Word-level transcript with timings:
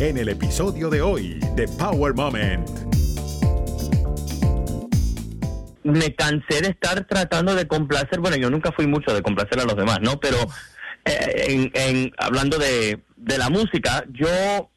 en 0.00 0.16
el 0.16 0.28
episodio 0.28 0.90
de 0.90 1.02
hoy 1.02 1.40
de 1.56 1.66
Power 1.66 2.14
Moment. 2.14 2.68
Me 5.82 6.14
cansé 6.14 6.60
de 6.62 6.68
estar 6.68 7.04
tratando 7.06 7.54
de 7.54 7.66
complacer, 7.66 8.20
bueno, 8.20 8.36
yo 8.36 8.48
nunca 8.48 8.70
fui 8.72 8.86
mucho 8.86 9.12
de 9.12 9.22
complacer 9.22 9.58
a 9.58 9.64
los 9.64 9.76
demás, 9.76 9.98
¿no? 10.00 10.20
Pero 10.20 10.36
eh, 11.04 11.70
en, 11.74 12.12
hablando 12.18 12.58
de, 12.58 13.00
de 13.16 13.38
la 13.38 13.50
música, 13.50 14.04
yo 14.12 14.70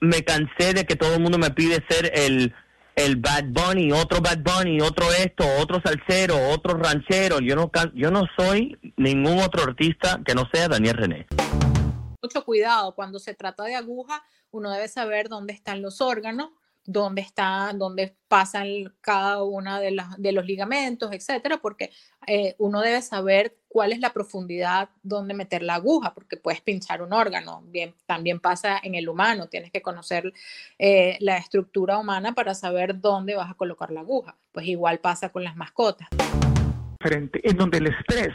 me 0.00 0.22
cansé 0.22 0.72
de 0.72 0.84
que 0.84 0.96
todo 0.96 1.14
el 1.14 1.20
mundo 1.20 1.38
me 1.38 1.50
pide 1.50 1.84
ser 1.88 2.12
el 2.14 2.54
el 2.96 3.16
Bad 3.16 3.44
Bunny, 3.46 3.92
otro 3.92 4.20
Bad 4.20 4.38
Bunny, 4.38 4.80
otro 4.80 5.06
esto, 5.12 5.44
otro 5.58 5.80
salsero, 5.82 6.50
otro 6.50 6.74
ranchero. 6.74 7.40
Yo 7.40 7.56
no, 7.56 7.70
yo 7.94 8.10
no 8.10 8.24
soy 8.36 8.76
ningún 8.96 9.38
otro 9.38 9.62
artista 9.62 10.20
que 10.24 10.34
no 10.34 10.48
sea 10.52 10.68
Daniel 10.68 10.96
René. 10.96 11.26
Mucho 12.22 12.44
cuidado, 12.44 12.94
cuando 12.94 13.18
se 13.18 13.34
trata 13.34 13.64
de 13.64 13.74
aguja, 13.74 14.22
uno 14.50 14.70
debe 14.70 14.88
saber 14.88 15.28
dónde 15.28 15.54
están 15.54 15.80
los 15.80 16.02
órganos, 16.02 16.50
dónde 16.84 17.22
está, 17.22 17.72
dónde 17.74 18.14
pasan 18.28 18.92
cada 19.00 19.42
una 19.42 19.80
de, 19.80 20.32
los 20.32 20.44
ligamentos, 20.44 21.12
etcétera, 21.12 21.58
porque 21.58 21.90
eh, 22.26 22.56
uno 22.58 22.80
debe 22.82 23.00
saber 23.00 23.56
cuál 23.68 23.92
es 23.92 24.00
la 24.00 24.12
profundidad 24.12 24.90
donde 25.02 25.32
meter 25.32 25.62
la 25.62 25.76
aguja, 25.76 26.12
porque 26.12 26.36
puedes 26.36 26.60
pinchar 26.60 27.00
un 27.00 27.12
órgano. 27.12 27.62
Bien, 27.66 27.94
también 28.04 28.38
pasa 28.38 28.78
en 28.82 28.94
el 28.94 29.08
humano, 29.08 29.48
tienes 29.48 29.70
que 29.70 29.80
conocer 29.80 30.32
eh, 30.78 31.16
la 31.20 31.38
estructura 31.38 31.96
humana 31.96 32.34
para 32.34 32.54
saber 32.54 33.00
dónde 33.00 33.34
vas 33.36 33.50
a 33.50 33.54
colocar 33.54 33.90
la 33.90 34.00
aguja. 34.00 34.36
Pues 34.52 34.66
igual 34.66 34.98
pasa 34.98 35.30
con 35.30 35.44
las 35.44 35.56
mascotas. 35.56 36.08
En 37.02 37.56
donde 37.56 37.78
el 37.78 37.86
estrés 37.86 38.34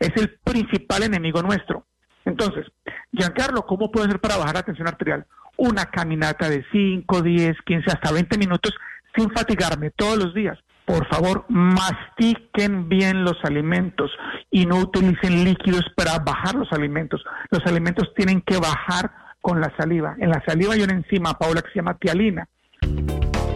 es 0.00 0.10
el 0.16 0.38
principal 0.40 1.04
enemigo 1.04 1.42
nuestro. 1.42 1.86
Entonces, 2.24 2.66
Giancarlo, 3.12 3.66
¿cómo 3.66 3.90
puede 3.90 4.08
ser 4.08 4.20
para 4.20 4.36
bajar 4.36 4.56
la 4.56 4.62
tensión 4.62 4.88
arterial? 4.88 5.26
Una 5.56 5.86
caminata 5.86 6.48
de 6.48 6.64
5, 6.72 7.22
10, 7.22 7.56
15, 7.64 7.90
hasta 7.90 8.12
20 8.12 8.38
minutos 8.38 8.72
sin 9.16 9.30
fatigarme 9.30 9.90
todos 9.90 10.16
los 10.16 10.34
días 10.34 10.58
por 10.90 11.06
favor, 11.06 11.44
mastiquen 11.48 12.88
bien 12.88 13.22
los 13.22 13.36
alimentos 13.44 14.10
y 14.50 14.66
no 14.66 14.78
utilicen 14.78 15.44
líquidos 15.44 15.84
para 15.94 16.18
bajar 16.18 16.56
los 16.56 16.72
alimentos. 16.72 17.22
Los 17.50 17.64
alimentos 17.64 18.12
tienen 18.16 18.40
que 18.40 18.56
bajar 18.58 19.12
con 19.40 19.60
la 19.60 19.72
saliva. 19.76 20.16
En 20.18 20.30
la 20.30 20.42
saliva 20.44 20.74
hay 20.74 20.82
una 20.82 20.94
enzima, 20.94 21.34
Paula, 21.34 21.62
que 21.62 21.68
se 21.68 21.76
llama 21.76 21.94
tialina. 21.94 22.48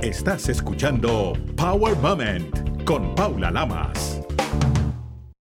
Estás 0.00 0.48
escuchando 0.48 1.32
Power 1.56 1.96
Moment 1.96 2.84
con 2.84 3.16
Paula 3.16 3.50
Lamas. 3.50 4.23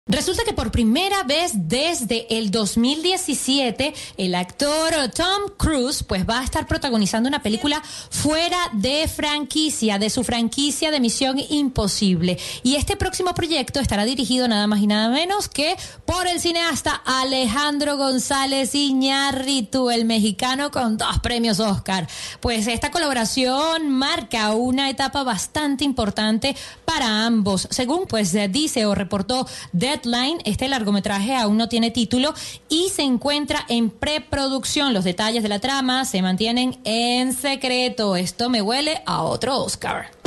Resulta 0.05 0.43
que 0.43 0.51
por 0.51 0.69
primera 0.69 1.23
vez 1.23 1.53
desde 1.55 2.37
el 2.37 2.51
2017, 2.51 3.93
el 4.17 4.35
actor 4.35 4.93
Tom 5.15 5.53
Cruise 5.55 6.03
pues 6.03 6.27
va 6.27 6.41
a 6.41 6.43
estar 6.43 6.67
protagonizando 6.67 7.29
una 7.29 7.41
película 7.41 7.81
fuera 8.09 8.57
de 8.73 9.07
franquicia, 9.07 9.99
de 9.99 10.09
su 10.09 10.25
franquicia 10.25 10.91
de 10.91 10.99
Misión 10.99 11.39
Imposible. 11.39 12.37
Y 12.63 12.75
este 12.75 12.97
próximo 12.97 13.33
proyecto 13.33 13.79
estará 13.79 14.03
dirigido 14.03 14.45
nada 14.49 14.67
más 14.67 14.81
y 14.81 14.87
nada 14.87 15.07
menos 15.07 15.47
que 15.47 15.77
por 16.05 16.27
el 16.27 16.41
cineasta 16.41 17.01
Alejandro 17.05 17.95
González 17.95 18.75
Iñárritu, 18.75 19.89
el 19.89 20.03
mexicano 20.03 20.69
con 20.69 20.97
dos 20.97 21.19
premios 21.19 21.61
Oscar. 21.61 22.09
Pues 22.41 22.67
esta 22.67 22.91
colaboración 22.91 23.89
marca 23.89 24.51
una 24.51 24.89
etapa 24.89 25.23
bastante 25.23 25.85
importante 25.85 26.57
para 26.83 27.25
ambos. 27.25 27.69
Según 27.71 28.05
pues 28.05 28.35
dice 28.51 28.85
o 28.85 28.95
reportó 28.95 29.47
Dead 29.93 30.39
este 30.43 30.67
largometraje 30.67 31.35
aún 31.35 31.57
no 31.57 31.69
tiene 31.69 31.91
título 31.91 32.33
y 32.67 32.89
se 32.89 33.03
encuentra 33.03 33.63
en 33.69 33.91
preproducción. 33.91 34.91
Los 34.91 35.03
detalles 35.03 35.43
de 35.43 35.49
la 35.49 35.59
trama 35.59 36.05
se 36.05 36.23
mantienen 36.23 36.79
en 36.83 37.33
secreto. 37.33 38.15
Esto 38.15 38.49
me 38.49 38.63
huele 38.63 39.03
a 39.05 39.21
otro 39.21 39.57
Oscar. 39.57 40.22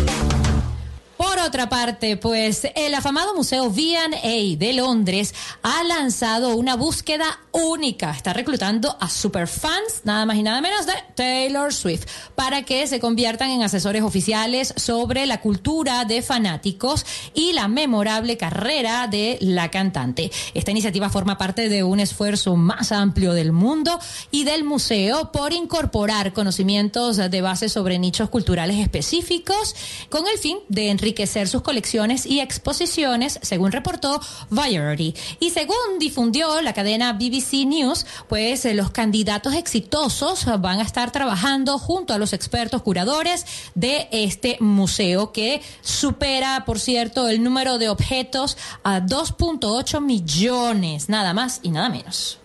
Por 1.17 1.39
otra 1.39 1.71
parte, 1.71 2.19
pues 2.19 2.67
el 2.75 2.95
afamado 2.95 3.35
Museo 3.35 3.65
V&A 3.65 4.57
de 4.59 4.73
Londres 4.75 5.35
ha 5.63 5.83
lanzado 5.85 6.55
una 6.57 6.77
búsqueda 6.77 7.41
única. 7.53 8.11
Está 8.11 8.35
reclutando 8.35 8.99
a 9.01 9.09
superfans, 9.09 10.03
nada 10.05 10.27
más 10.27 10.37
y 10.37 10.43
nada 10.43 10.61
menos 10.61 10.85
de 10.85 10.93
Taylor 11.15 11.73
Swift, 11.73 12.05
para 12.35 12.65
que 12.65 12.87
se 12.87 13.01
conviertan 13.01 13.51
en 13.51 13.63
asesores 13.63 14.03
oficiales 14.03 14.75
sobre 14.77 15.25
la 15.25 15.41
cultura 15.41 16.05
de 16.05 16.21
fanáticos 16.21 17.07
y 17.33 17.55
la 17.55 17.67
memorable 17.67 18.37
carrera 18.37 19.07
de 19.07 19.39
la 19.41 19.71
cantante. 19.71 20.31
Esta 20.53 20.71
iniciativa 20.71 21.09
forma 21.09 21.39
parte 21.39 21.71
de 21.71 21.83
un 21.83 21.99
esfuerzo 21.99 22.57
más 22.57 22.93
amplio 22.93 23.33
del 23.33 23.53
mundo 23.53 23.99
y 24.31 24.45
del 24.45 24.65
museo 24.65 25.33
por 25.33 25.55
incorporar 25.55 26.35
conocimientos 26.35 27.17
de 27.17 27.41
base 27.41 27.71
sobre 27.71 27.99
nichos 27.99 28.29
culturales 28.29 28.77
específicos 28.81 29.75
con 30.11 30.27
el 30.27 30.39
fin 30.39 30.59
de 30.69 30.91
enriquecer 30.91 31.06
enriquecer 31.07 31.47
sus 31.47 31.63
colecciones 31.63 32.27
y 32.27 32.41
exposiciones, 32.41 33.39
según 33.41 33.71
reportó 33.71 34.21
Variety. 34.51 35.15
Y 35.39 35.51
según 35.51 36.01
difundió 36.01 36.61
la 36.63 36.73
cadena 36.73 37.13
BBC 37.13 37.65
News, 37.65 38.05
pues 38.29 38.65
eh, 38.65 38.75
los 38.75 38.91
candidatos 38.91 39.55
exitosos 39.55 40.47
van 40.61 40.81
a 40.81 40.83
estar 40.83 41.13
trabajando 41.13 41.79
junto 41.79 42.13
a 42.13 42.19
los 42.19 42.33
expertos 42.33 42.83
curadores 42.83 43.47
de 43.77 44.09
este 44.11 44.57
museo 44.59 45.31
que 45.31 45.63
supera, 45.81 46.65
por 46.65 46.81
cierto, 46.81 47.29
el 47.29 47.41
número 47.41 47.79
de 47.79 47.89
objetos 47.89 48.57
a 48.83 49.01
2.8 49.01 50.01
millones, 50.01 51.09
nada 51.09 51.33
más 51.35 51.61
y 51.63 51.71
nada 51.71 51.89
menos. 51.89 52.41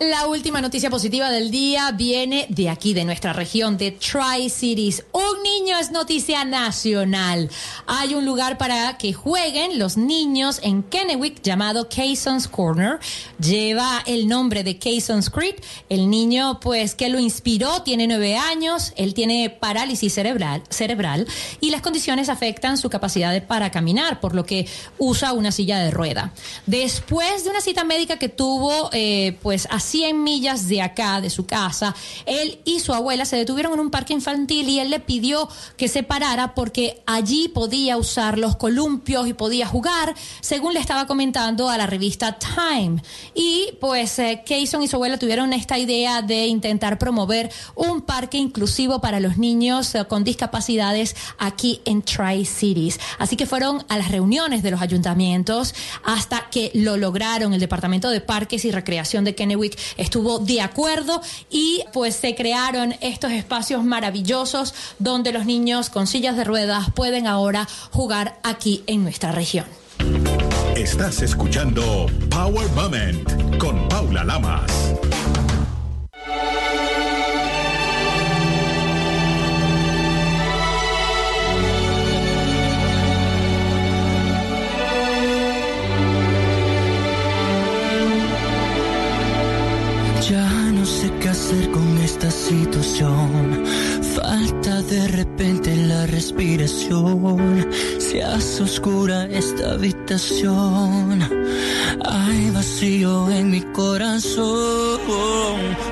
La 0.00 0.26
última 0.26 0.60
noticia 0.60 0.90
positiva 0.90 1.30
del 1.30 1.52
día 1.52 1.92
viene 1.92 2.46
de 2.48 2.68
aquí, 2.68 2.94
de 2.94 3.04
nuestra 3.04 3.32
región, 3.32 3.78
de 3.78 3.92
Tri-Cities. 3.92 5.04
Un 5.12 5.42
niño 5.44 5.78
es 5.78 5.92
noticia 5.92 6.44
nacional. 6.44 7.48
Hay 7.86 8.16
un 8.16 8.26
lugar 8.26 8.58
para 8.58 8.98
que 8.98 9.12
jueguen 9.12 9.78
los 9.78 9.96
niños 9.96 10.58
en 10.64 10.82
Kennewick 10.82 11.42
llamado 11.42 11.88
Cason's 11.88 12.48
Corner. 12.48 12.98
Lleva 13.38 14.02
el 14.04 14.26
nombre 14.26 14.64
de 14.64 14.78
Cason's 14.78 15.30
Creek. 15.30 15.62
El 15.88 16.10
niño, 16.10 16.58
pues, 16.58 16.96
que 16.96 17.08
lo 17.08 17.20
inspiró, 17.20 17.82
tiene 17.82 18.08
nueve 18.08 18.36
años. 18.36 18.92
Él 18.96 19.14
tiene 19.14 19.48
parálisis 19.48 20.12
cerebral, 20.12 21.26
y 21.60 21.70
las 21.70 21.82
condiciones 21.82 22.28
afectan 22.28 22.78
su 22.78 22.90
capacidad 22.90 23.46
para 23.46 23.70
caminar, 23.70 24.18
por 24.18 24.34
lo 24.34 24.44
que 24.44 24.66
usa 24.98 25.32
una 25.32 25.52
silla 25.52 25.78
de 25.78 25.92
rueda. 25.92 26.34
Después 26.66 27.44
de 27.44 27.50
una 27.50 27.60
cita 27.60 27.84
médica 27.84 28.18
que 28.18 28.28
tuvo, 28.28 28.90
eh, 28.92 29.38
pues, 29.40 29.68
100 29.84 30.22
millas 30.22 30.68
de 30.68 30.82
acá, 30.82 31.20
de 31.20 31.30
su 31.30 31.46
casa, 31.46 31.94
él 32.26 32.60
y 32.64 32.80
su 32.80 32.92
abuela 32.92 33.24
se 33.24 33.36
detuvieron 33.36 33.74
en 33.74 33.80
un 33.80 33.90
parque 33.90 34.12
infantil 34.12 34.68
y 34.68 34.80
él 34.80 34.90
le 34.90 35.00
pidió 35.00 35.48
que 35.76 35.88
se 35.88 36.02
parara 36.02 36.54
porque 36.54 37.02
allí 37.06 37.48
podía 37.48 37.96
usar 37.96 38.38
los 38.38 38.56
columpios 38.56 39.26
y 39.28 39.34
podía 39.34 39.66
jugar, 39.66 40.14
según 40.40 40.74
le 40.74 40.80
estaba 40.80 41.06
comentando 41.06 41.68
a 41.68 41.78
la 41.78 41.86
revista 41.86 42.38
Time. 42.38 43.02
Y 43.34 43.70
pues 43.80 44.18
eh, 44.18 44.42
y 44.48 44.66
su 44.66 44.96
abuela 44.96 45.18
tuvieron 45.18 45.52
esta 45.52 45.78
idea 45.78 46.22
de 46.22 46.46
intentar 46.46 46.98
promover 46.98 47.50
un 47.74 48.02
parque 48.02 48.38
inclusivo 48.38 49.00
para 49.00 49.20
los 49.20 49.36
niños 49.36 49.94
eh, 49.94 50.04
con 50.06 50.24
discapacidades 50.24 51.16
aquí 51.38 51.80
en 51.84 52.02
Tri-Cities. 52.02 52.98
Así 53.18 53.36
que 53.36 53.46
fueron 53.46 53.84
a 53.88 53.98
las 53.98 54.10
reuniones 54.10 54.62
de 54.62 54.70
los 54.70 54.80
ayuntamientos 54.80 55.74
hasta 56.04 56.48
que 56.50 56.70
lo 56.74 56.96
lograron. 56.96 57.52
El 57.52 57.60
Departamento 57.60 58.10
de 58.10 58.20
Parques 58.20 58.64
y 58.64 58.70
Recreación 58.70 59.24
de 59.24 59.34
Kennewick 59.34 59.73
estuvo 59.96 60.38
de 60.38 60.60
acuerdo 60.60 61.20
y 61.50 61.84
pues 61.92 62.16
se 62.16 62.34
crearon 62.34 62.94
estos 63.00 63.32
espacios 63.32 63.84
maravillosos 63.84 64.74
donde 64.98 65.32
los 65.32 65.46
niños 65.46 65.90
con 65.90 66.06
sillas 66.06 66.36
de 66.36 66.44
ruedas 66.44 66.90
pueden 66.94 67.26
ahora 67.26 67.68
jugar 67.90 68.38
aquí 68.42 68.82
en 68.86 69.02
nuestra 69.02 69.32
región. 69.32 69.66
Estás 70.76 71.22
escuchando 71.22 72.06
Power 72.30 72.68
Moment 72.70 73.58
con 73.58 73.88
Paula 73.88 74.24
Lamas. 74.24 74.70
Con 91.72 91.98
esta 91.98 92.30
situación. 92.30 93.64
Falta 94.14 94.82
de 94.82 95.08
repente 95.08 95.76
la 95.76 96.06
respiración. 96.06 97.68
Se 97.98 98.22
hace 98.22 98.62
oscura 98.62 99.26
esta 99.26 99.72
habitación. 99.72 101.20
Hay 102.04 102.50
vacío 102.50 103.30
en 103.30 103.50
mi 103.50 103.60
corazón. 103.60 104.98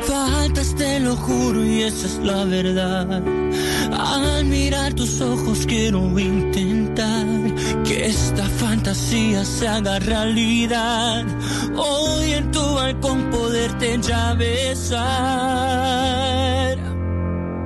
Faltas, 0.03 0.75
te 0.75 1.01
lo 1.01 1.17
juro, 1.17 1.65
y 1.65 1.83
esa 1.83 2.07
es 2.07 2.19
la 2.23 2.45
verdad. 2.45 3.23
Al 3.93 4.45
mirar 4.45 4.95
tus 4.95 5.21
ojos 5.21 5.67
quiero 5.67 6.19
intentar 6.19 7.27
que 7.85 8.07
esta 8.07 8.45
fantasía 8.45 9.45
se 9.45 9.69
haga 9.69 9.99
realidad. 9.99 11.25
Hoy 11.77 12.33
en 12.33 12.51
tu 12.51 12.75
balcón 12.75 13.31
poderte 13.31 13.99
ya 14.01 14.35
besar. 14.35 15.03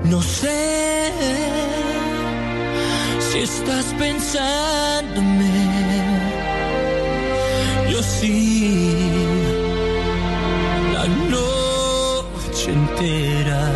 no 0.04 0.22
sé 0.22 1.12
si 3.18 3.38
estás 3.38 3.86
pensándome. 3.98 5.50
Yo 7.90 8.02
sí, 8.02 8.94
la 10.94 11.06
noche 11.30 12.72
entera. 12.72 13.75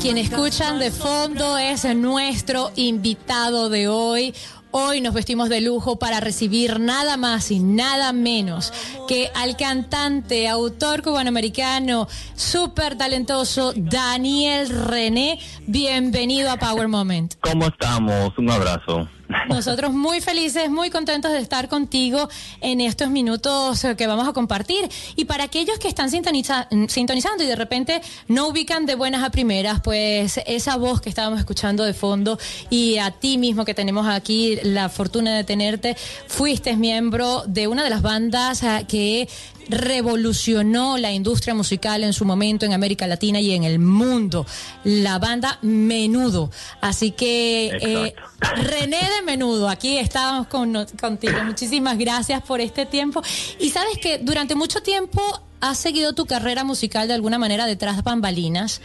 Quien 0.00 0.18
escuchan 0.18 0.78
de 0.78 0.90
fondo 0.90 1.56
es 1.56 1.84
nuestro 1.94 2.70
invitado 2.76 3.68
de 3.68 3.88
hoy. 3.88 4.34
Hoy 4.70 5.00
nos 5.00 5.14
vestimos 5.14 5.48
de 5.48 5.60
lujo 5.60 5.98
para 5.98 6.20
recibir 6.20 6.80
nada 6.80 7.16
más 7.16 7.50
y 7.50 7.60
nada 7.60 8.12
menos 8.12 8.72
que 9.08 9.30
al 9.34 9.56
cantante, 9.56 10.48
autor 10.48 11.02
cubanoamericano, 11.02 12.08
súper 12.34 12.98
talentoso, 12.98 13.72
Daniel 13.76 14.68
René. 14.68 15.38
Bienvenido 15.66 16.50
a 16.50 16.56
Power 16.58 16.88
Moment. 16.88 17.34
¿Cómo 17.40 17.66
estamos? 17.66 18.36
Un 18.38 18.50
abrazo. 18.50 19.08
Nosotros 19.48 19.92
muy 19.92 20.20
felices, 20.20 20.70
muy 20.70 20.90
contentos 20.90 21.32
de 21.32 21.38
estar 21.38 21.68
contigo 21.68 22.28
en 22.60 22.80
estos 22.80 23.10
minutos 23.10 23.84
eh, 23.84 23.96
que 23.96 24.06
vamos 24.06 24.28
a 24.28 24.32
compartir. 24.32 24.88
Y 25.16 25.24
para 25.24 25.44
aquellos 25.44 25.78
que 25.78 25.88
están 25.88 26.10
sintoniza- 26.10 26.68
sintonizando 26.88 27.42
y 27.42 27.46
de 27.46 27.56
repente 27.56 28.00
no 28.28 28.48
ubican 28.48 28.86
de 28.86 28.94
buenas 28.94 29.24
a 29.24 29.30
primeras, 29.30 29.80
pues 29.80 30.40
esa 30.46 30.76
voz 30.76 31.00
que 31.00 31.08
estábamos 31.08 31.40
escuchando 31.40 31.84
de 31.84 31.94
fondo 31.94 32.38
y 32.70 32.98
a 32.98 33.10
ti 33.10 33.38
mismo 33.38 33.64
que 33.64 33.74
tenemos 33.74 34.06
aquí 34.06 34.58
la 34.62 34.88
fortuna 34.88 35.34
de 35.36 35.44
tenerte, 35.44 35.96
fuiste 36.28 36.76
miembro 36.76 37.42
de 37.46 37.66
una 37.66 37.82
de 37.82 37.90
las 37.90 38.02
bandas 38.02 38.62
ah, 38.62 38.82
que 38.86 39.28
revolucionó 39.68 40.98
la 40.98 41.12
industria 41.12 41.54
musical 41.54 42.04
en 42.04 42.12
su 42.12 42.24
momento 42.24 42.66
en 42.66 42.72
América 42.72 43.06
Latina 43.06 43.40
y 43.40 43.52
en 43.52 43.64
el 43.64 43.78
mundo, 43.78 44.46
la 44.84 45.18
banda 45.18 45.58
Menudo. 45.62 46.50
Así 46.80 47.10
que 47.12 47.66
eh. 47.80 48.14
René 48.40 48.98
de 48.98 49.22
Menudo, 49.24 49.68
aquí 49.68 49.98
estábamos 49.98 50.46
con, 50.48 50.86
contigo. 51.00 51.42
Muchísimas 51.44 51.98
gracias 51.98 52.42
por 52.42 52.60
este 52.60 52.86
tiempo. 52.86 53.22
Y 53.58 53.70
sabes 53.70 53.98
que 53.98 54.18
durante 54.18 54.54
mucho 54.54 54.82
tiempo 54.82 55.22
has 55.60 55.78
seguido 55.78 56.12
tu 56.12 56.26
carrera 56.26 56.64
musical 56.64 57.08
de 57.08 57.14
alguna 57.14 57.38
manera 57.38 57.66
detrás 57.66 57.96
de 57.96 58.02
bambalinas. 58.02 58.80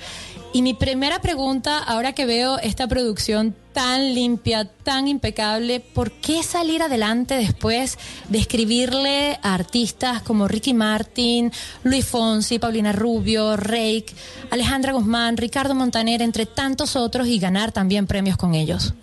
Y 0.54 0.62
mi 0.64 0.74
primera 0.74 1.22
pregunta, 1.22 1.78
ahora 1.78 2.12
que 2.12 2.26
veo 2.26 2.58
esta 2.60 2.86
producción 2.88 3.56
tan 3.72 4.14
limpia, 4.14 4.66
tan 4.66 5.08
impecable, 5.08 5.80
¿por 5.80 6.12
qué 6.12 6.44
salir 6.44 6.84
adelante 6.84 7.36
después 7.36 7.98
de 8.28 8.40
escribirle 8.40 9.40
a 9.44 9.54
artistas 9.54 10.22
como 10.24 10.50
Ricky 10.50 10.74
Martin, 10.74 11.54
Luis 11.84 12.06
Fonsi, 12.06 12.60
Paulina 12.60 12.92
Rubio, 12.92 13.56
Rake, 13.56 14.08
Alejandra 14.50 14.92
Guzmán, 14.92 15.38
Ricardo 15.38 15.74
Montaner, 15.74 16.22
entre 16.22 16.46
tantos 16.46 16.98
otros, 16.98 17.28
y 17.28 17.40
ganar 17.40 17.72
también 17.72 18.06
premios 18.06 18.36
con 18.36 18.54
ellos? 18.54 18.94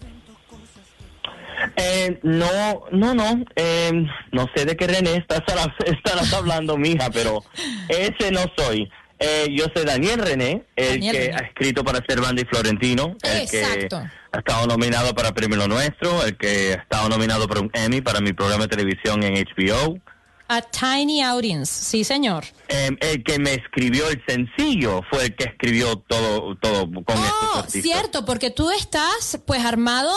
Eh, 1.76 2.20
no, 2.22 2.46
no, 2.92 3.14
no. 3.14 3.44
eh, 3.56 3.92
no 4.32 4.46
sé 4.54 4.66
de 4.66 4.76
qué 4.76 4.86
René 4.86 5.16
estás, 5.16 5.40
estarás 5.86 6.32
hablando, 6.34 6.76
mija, 6.76 7.08
pero 7.10 7.42
ese 7.88 8.30
no 8.30 8.40
soy. 8.54 8.86
Eh, 9.20 9.48
yo 9.50 9.64
soy 9.74 9.84
Daniel 9.84 10.20
René, 10.20 10.64
el 10.76 10.94
Daniel 11.00 11.14
que 11.16 11.22
René. 11.26 11.34
ha 11.36 11.40
escrito 11.46 11.82
para 11.84 12.00
Cervantes 12.08 12.44
y 12.44 12.48
Florentino, 12.48 13.16
el 13.22 13.50
que 13.50 13.60
Exacto. 13.62 13.96
ha 14.32 14.38
estado 14.38 14.66
nominado 14.66 15.14
para 15.14 15.32
Premio 15.34 15.56
Lo 15.56 15.66
Nuestro, 15.66 16.24
el 16.24 16.36
que 16.36 16.74
ha 16.74 16.82
estado 16.82 17.08
nominado 17.08 17.48
para 17.48 17.60
un 17.60 17.70
Emmy 17.74 18.00
para 18.00 18.20
mi 18.20 18.32
programa 18.32 18.64
de 18.64 18.68
televisión 18.76 19.22
en 19.24 19.34
HBO, 19.34 19.98
A 20.46 20.62
Tiny 20.62 21.22
Audience, 21.22 21.72
sí 21.84 22.04
señor. 22.04 22.44
eh, 22.68 22.90
el 23.00 23.24
que 23.24 23.38
me 23.40 23.54
escribió 23.54 24.08
el 24.08 24.22
sencillo 24.26 25.02
fue 25.10 25.26
el 25.26 25.34
que 25.36 25.44
escribió 25.44 25.96
todo, 26.06 26.56
todo 26.56 26.82
con 27.04 27.16
estos 27.16 27.32
Oh, 27.54 27.58
artistas. 27.58 27.82
cierto, 27.82 28.24
porque 28.24 28.50
tú 28.50 28.70
estás 28.70 29.40
pues 29.46 29.64
armado 29.64 30.12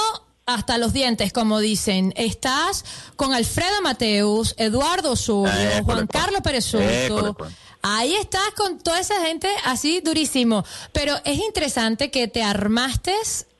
hasta 0.45 0.77
los 0.77 0.92
dientes, 0.94 1.31
como 1.33 1.59
dicen. 1.59 2.13
Estás 2.18 2.83
con 3.15 3.33
Alfredo 3.33 3.81
Mateus, 3.83 4.53
Eduardo 4.57 5.12
Osorio, 5.12 5.53
Eh, 5.53 5.81
Juan. 5.83 6.07
Carlos 6.07 6.42
Pérez 6.42 6.74
Eh, 6.75 7.06
Soto. 7.07 7.48
Ahí 7.83 8.13
estás 8.13 8.51
con 8.56 8.80
toda 8.80 9.00
esa 9.00 9.25
gente 9.25 9.48
así 9.66 10.01
durísimo. 10.01 10.63
Pero 10.94 11.16
es 11.25 11.39
interesante 11.39 12.12
que 12.12 12.28
te 12.28 12.44
armaste 12.44 13.13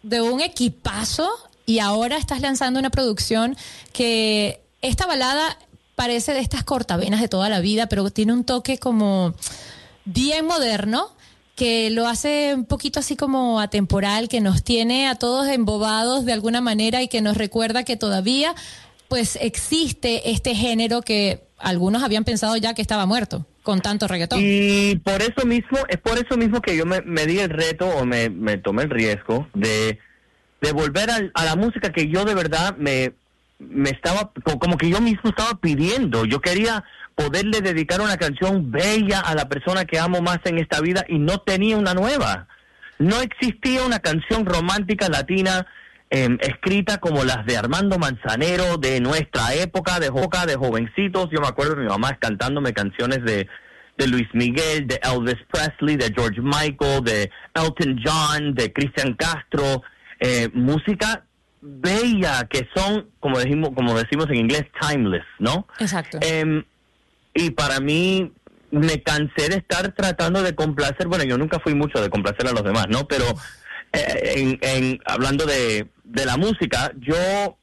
de 0.04 0.22
un 0.22 0.42
equipazo 0.42 1.30
y 1.66 1.80
ahora 1.80 2.18
estás 2.18 2.42
lanzando 2.42 2.80
una 2.80 2.90
producción 2.90 3.56
que 3.94 4.62
esta 4.82 5.06
balada 5.06 5.58
parece 5.96 6.34
de 6.34 6.40
estas 6.40 6.64
cortavenas 6.64 7.22
de 7.22 7.28
toda 7.28 7.50
la 7.50 7.60
vida, 7.60 7.88
pero 7.88 8.10
tiene 8.10 8.34
un 8.34 8.44
toque 8.44 8.78
como 8.78 9.34
bien 10.06 10.46
moderno 10.46 11.10
que 11.56 11.92
lo 11.92 12.08
hace 12.08 12.54
un 12.56 12.66
poquito 12.66 13.00
así 13.00 13.16
como 13.16 13.60
atemporal, 13.60 14.30
que 14.30 14.42
nos 14.42 14.64
tiene 14.64 15.08
a 15.08 15.16
todos 15.16 15.48
embobados 15.48 16.26
de 16.26 16.34
alguna 16.34 16.62
manera 16.62 17.04
y 17.04 17.08
que 17.08 17.22
nos 17.22 17.38
recuerda 17.38 17.84
que 17.84 17.98
todavía 17.98 18.56
pues 19.10 19.38
existe 19.42 20.32
este 20.32 20.56
género 20.56 21.02
que 21.02 21.44
algunos 21.58 22.02
habían 22.02 22.24
pensado 22.24 22.58
ya 22.58 22.74
que 22.74 22.82
estaba 22.82 23.06
muerto 23.06 23.46
con 23.64 23.82
tanto 23.82 24.08
reggaetón. 24.08 24.40
Y 24.42 24.96
por 24.98 25.22
eso 25.22 25.46
mismo, 25.46 25.78
es 25.88 25.98
por 25.98 26.18
eso 26.18 26.38
mismo 26.38 26.62
que 26.62 26.76
yo 26.76 26.86
me, 26.86 27.02
di 27.26 27.40
el 27.40 27.50
reto 27.50 27.88
o 27.88 28.06
me, 28.06 28.30
me 28.30 28.58
tomé 28.58 28.84
el 28.84 28.90
riesgo 28.90 29.48
de, 29.54 30.00
de 30.62 30.72
volver 30.72 31.10
al- 31.12 31.32
a, 31.36 31.46
la 31.46 31.56
música 31.56 31.92
que 31.92 32.08
yo 32.08 32.26
de 32.26 32.34
verdad 32.36 32.76
me, 32.78 33.14
me 33.60 33.90
estaba, 33.92 34.32
co- 34.44 34.58
como 34.60 34.78
que 34.78 34.90
yo 34.90 35.00
mismo 35.02 35.30
estaba 35.30 35.60
pidiendo. 35.60 36.26
Yo 36.26 36.42
quería 36.42 36.84
poderle 37.16 37.62
dedicar 37.62 38.02
una 38.02 38.18
canción 38.18 38.72
bella 38.72 39.20
a 39.20 39.36
la 39.36 39.48
persona 39.48 39.86
que 39.86 40.00
amo 40.00 40.22
más 40.22 40.40
en 40.46 40.58
esta 40.58 40.82
vida 40.82 41.06
y 41.08 41.20
no 41.20 41.40
tenía 41.42 41.78
una 41.78 41.94
nueva. 41.94 42.48
No 43.00 43.22
existía 43.22 43.84
una 43.84 44.00
canción 44.00 44.46
romántica 44.46 45.10
latina 45.10 45.66
em, 46.12 46.38
escrita 46.42 46.98
como 47.00 47.24
las 47.24 47.46
de 47.48 47.58
Armando 47.58 47.98
Manzanero 47.98 48.78
de 48.78 49.00
nuestra 49.00 49.54
época, 49.56 50.00
de 50.00 50.08
época 50.08 50.46
de 50.46 50.56
jovencitos. 50.56 51.30
Yo 51.32 51.42
me 51.42 51.48
acuerdo 51.48 51.76
de 51.76 51.82
mi 51.84 51.88
mamá 51.88 52.16
cantándome 52.20 52.74
canciones 52.74 53.24
de, 53.24 53.48
de 53.98 54.08
Luis 54.08 54.28
Miguel, 54.34 54.86
de 54.88 55.00
Elvis 55.04 55.42
Presley, 55.52 55.96
de 55.98 56.14
George 56.14 56.42
Michael, 56.42 57.04
de 57.04 57.32
Elton 57.56 57.98
John, 58.06 58.54
de 58.54 58.72
Cristian 58.72 59.14
Castro. 59.16 59.82
eh, 60.20 60.50
música 60.54 61.26
bella 61.62 62.48
que 62.50 62.68
son, 62.76 63.10
como 63.20 63.38
decimos, 63.40 63.70
como 63.76 63.98
decimos 63.98 64.28
en 64.30 64.36
inglés, 64.36 64.66
timeless, 64.82 65.24
¿no? 65.40 65.68
Exacto. 65.80 66.18
Em, 66.22 66.64
y 67.34 67.52
para 67.52 67.80
mí 67.80 68.32
me 68.72 69.02
cansé 69.04 69.50
de 69.50 69.58
estar 69.58 69.92
tratando 69.94 70.42
de 70.44 70.56
complacer, 70.56 71.08
bueno, 71.08 71.24
yo 71.24 71.38
nunca 71.38 71.60
fui 71.60 71.74
mucho 71.76 72.02
de 72.02 72.10
complacer 72.10 72.48
a 72.48 72.52
los 72.52 72.64
demás, 72.64 72.88
¿no? 72.90 73.08
Pero 73.08 73.26
eh, 73.94 74.34
en, 74.38 74.60
en- 74.62 75.00
hablando 75.06 75.46
de, 75.46 75.88
de 76.12 76.26
la 76.26 76.38
música, 76.38 76.92
yo 77.00 77.58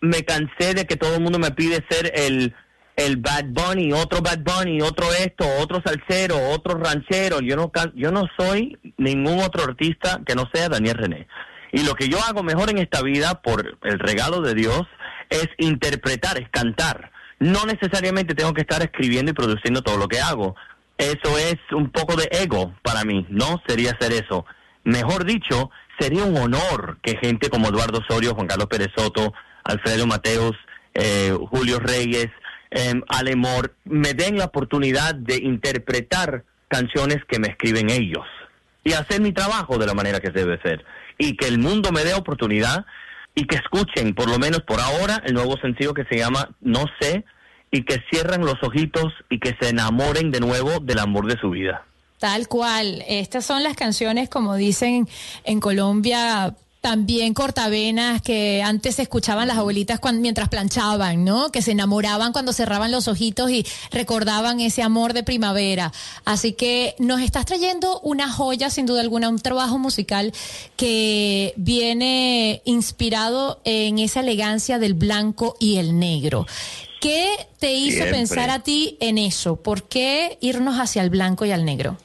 me 0.00 0.24
cansé 0.24 0.74
de 0.74 0.86
que 0.86 0.96
todo 0.96 1.14
el 1.14 1.22
mundo 1.22 1.38
me 1.38 1.50
pide 1.50 1.84
ser 1.88 2.12
el, 2.14 2.54
el 2.96 3.16
Bad 3.16 3.46
Bunny, 3.46 3.92
otro 3.92 4.20
Bad 4.20 4.40
Bunny, 4.40 4.80
otro 4.82 5.12
esto, 5.12 5.44
otro 5.60 5.82
salsero, 5.84 6.50
otro 6.50 6.78
ranchero. 6.78 7.40
Yo 7.40 7.56
no, 7.56 7.70
yo 7.94 8.10
no 8.10 8.28
soy 8.38 8.78
ningún 8.96 9.40
otro 9.40 9.64
artista 9.64 10.20
que 10.26 10.34
no 10.34 10.48
sea 10.52 10.68
Daniel 10.68 10.96
René. 10.96 11.26
Y 11.72 11.82
lo 11.82 11.94
que 11.94 12.08
yo 12.08 12.18
hago 12.22 12.42
mejor 12.42 12.70
en 12.70 12.78
esta 12.78 13.02
vida, 13.02 13.42
por 13.42 13.78
el 13.82 13.98
regalo 13.98 14.40
de 14.40 14.54
Dios, 14.54 14.82
es 15.28 15.48
interpretar, 15.58 16.38
es 16.38 16.48
cantar. 16.50 17.10
No 17.38 17.66
necesariamente 17.66 18.34
tengo 18.34 18.54
que 18.54 18.62
estar 18.62 18.82
escribiendo 18.82 19.30
y 19.32 19.34
produciendo 19.34 19.82
todo 19.82 19.98
lo 19.98 20.08
que 20.08 20.20
hago. 20.20 20.54
Eso 20.96 21.36
es 21.36 21.56
un 21.72 21.90
poco 21.90 22.16
de 22.16 22.28
ego 22.30 22.74
para 22.82 23.04
mí, 23.04 23.26
¿no? 23.28 23.60
Sería 23.66 23.92
hacer 23.92 24.12
eso. 24.12 24.46
Mejor 24.84 25.24
dicho, 25.24 25.70
sería 25.98 26.24
un 26.24 26.36
honor 26.36 26.98
que 27.02 27.16
gente 27.16 27.50
como 27.50 27.68
Eduardo 27.68 28.00
Osorio, 28.00 28.34
Juan 28.34 28.46
Carlos 28.46 28.68
Pérez 28.68 28.88
Soto, 28.96 29.32
Alfredo 29.64 30.06
Mateos, 30.06 30.56
eh, 30.94 31.36
Julio 31.50 31.78
Reyes, 31.78 32.28
eh, 32.70 32.94
Alemor, 33.08 33.74
me 33.84 34.14
den 34.14 34.38
la 34.38 34.46
oportunidad 34.46 35.14
de 35.14 35.36
interpretar 35.36 36.44
canciones 36.68 37.18
que 37.28 37.38
me 37.38 37.48
escriben 37.48 37.90
ellos 37.90 38.26
y 38.84 38.92
hacer 38.92 39.20
mi 39.20 39.32
trabajo 39.32 39.78
de 39.78 39.86
la 39.86 39.94
manera 39.94 40.20
que 40.20 40.30
debe 40.30 40.60
ser. 40.62 40.84
Y 41.18 41.36
que 41.36 41.48
el 41.48 41.58
mundo 41.58 41.92
me 41.92 42.04
dé 42.04 42.14
oportunidad 42.14 42.86
y 43.34 43.46
que 43.46 43.56
escuchen, 43.56 44.14
por 44.14 44.28
lo 44.28 44.38
menos 44.38 44.60
por 44.62 44.80
ahora, 44.80 45.22
el 45.24 45.34
nuevo 45.34 45.56
sencillo 45.58 45.94
que 45.94 46.04
se 46.04 46.18
llama 46.18 46.50
No 46.60 46.84
sé, 47.00 47.24
y 47.70 47.82
que 47.82 48.02
cierren 48.10 48.42
los 48.42 48.62
ojitos 48.62 49.12
y 49.28 49.38
que 49.38 49.56
se 49.60 49.70
enamoren 49.70 50.30
de 50.30 50.40
nuevo 50.40 50.78
del 50.80 50.98
amor 50.98 51.26
de 51.26 51.38
su 51.38 51.50
vida. 51.50 51.84
Tal 52.26 52.48
cual. 52.48 53.04
Estas 53.06 53.46
son 53.46 53.62
las 53.62 53.76
canciones, 53.76 54.28
como 54.28 54.56
dicen 54.56 55.08
en 55.44 55.60
Colombia, 55.60 56.56
también 56.80 57.34
cortavenas 57.34 58.20
que 58.20 58.64
antes 58.64 58.96
se 58.96 59.02
escuchaban 59.02 59.46
las 59.46 59.58
abuelitas 59.58 60.00
cuando, 60.00 60.20
mientras 60.20 60.48
planchaban, 60.48 61.24
¿no? 61.24 61.52
Que 61.52 61.62
se 61.62 61.70
enamoraban 61.70 62.32
cuando 62.32 62.52
cerraban 62.52 62.90
los 62.90 63.06
ojitos 63.06 63.52
y 63.52 63.64
recordaban 63.92 64.58
ese 64.58 64.82
amor 64.82 65.12
de 65.12 65.22
primavera. 65.22 65.92
Así 66.24 66.52
que 66.52 66.96
nos 66.98 67.20
estás 67.20 67.46
trayendo 67.46 68.00
una 68.00 68.28
joya, 68.28 68.70
sin 68.70 68.86
duda 68.86 69.02
alguna, 69.02 69.28
un 69.28 69.38
trabajo 69.38 69.78
musical 69.78 70.32
que 70.74 71.54
viene 71.56 72.60
inspirado 72.64 73.60
en 73.62 74.00
esa 74.00 74.18
elegancia 74.18 74.80
del 74.80 74.94
blanco 74.94 75.54
y 75.60 75.76
el 75.76 75.96
negro. 76.00 76.44
¿Qué 77.00 77.28
te 77.60 77.72
hizo 77.72 77.98
Siempre. 77.98 78.14
pensar 78.14 78.50
a 78.50 78.64
ti 78.64 78.96
en 78.98 79.16
eso? 79.16 79.54
¿Por 79.54 79.84
qué 79.84 80.38
irnos 80.40 80.80
hacia 80.80 81.02
el 81.02 81.10
blanco 81.10 81.44
y 81.46 81.52
al 81.52 81.64
negro? 81.64 81.98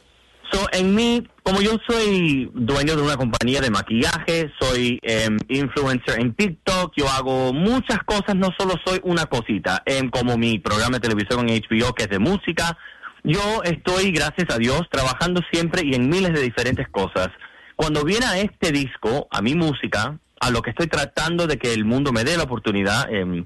So, 0.52 0.68
en 0.74 0.94
mí, 0.94 1.26
como 1.44 1.62
yo 1.62 1.78
soy 1.88 2.52
dueño 2.54 2.98
de 2.98 3.02
una 3.02 3.16
compañía 3.16 3.62
de 3.62 3.70
maquillaje, 3.70 4.52
soy 4.60 5.00
em, 5.02 5.38
influencer 5.48 6.20
en 6.20 6.34
TikTok, 6.34 6.94
yo 6.98 7.08
hago 7.08 7.54
muchas 7.54 8.00
cosas, 8.04 8.36
no 8.36 8.50
solo 8.58 8.76
soy 8.86 9.00
una 9.04 9.28
cosita, 9.28 9.82
em, 9.86 10.10
como 10.10 10.38
mi 10.38 10.60
programa 10.60 10.98
de 10.98 11.08
televisión 11.08 11.48
en 11.48 11.56
HBO 11.56 11.94
que 11.94 12.04
es 12.04 12.10
de 12.10 12.20
música, 12.20 12.78
yo 13.24 13.62
estoy, 13.64 14.12
gracias 14.12 14.50
a 14.50 14.58
Dios, 14.58 14.82
trabajando 14.92 15.42
siempre 15.52 15.84
y 15.86 15.94
en 15.94 16.10
miles 16.10 16.34
de 16.34 16.42
diferentes 16.42 16.88
cosas. 16.90 17.30
Cuando 17.76 18.04
viene 18.04 18.26
a 18.26 18.40
este 18.40 18.72
disco, 18.72 19.28
a 19.32 19.42
mi 19.42 19.56
música, 19.56 20.18
a 20.40 20.50
lo 20.50 20.62
que 20.62 20.72
estoy 20.72 20.88
tratando 20.88 21.48
de 21.48 21.58
que 21.58 21.74
el 21.74 21.86
mundo 21.86 22.12
me 22.12 22.24
dé 22.24 22.36
la 22.36 22.44
oportunidad, 22.44 23.10
em, 23.14 23.46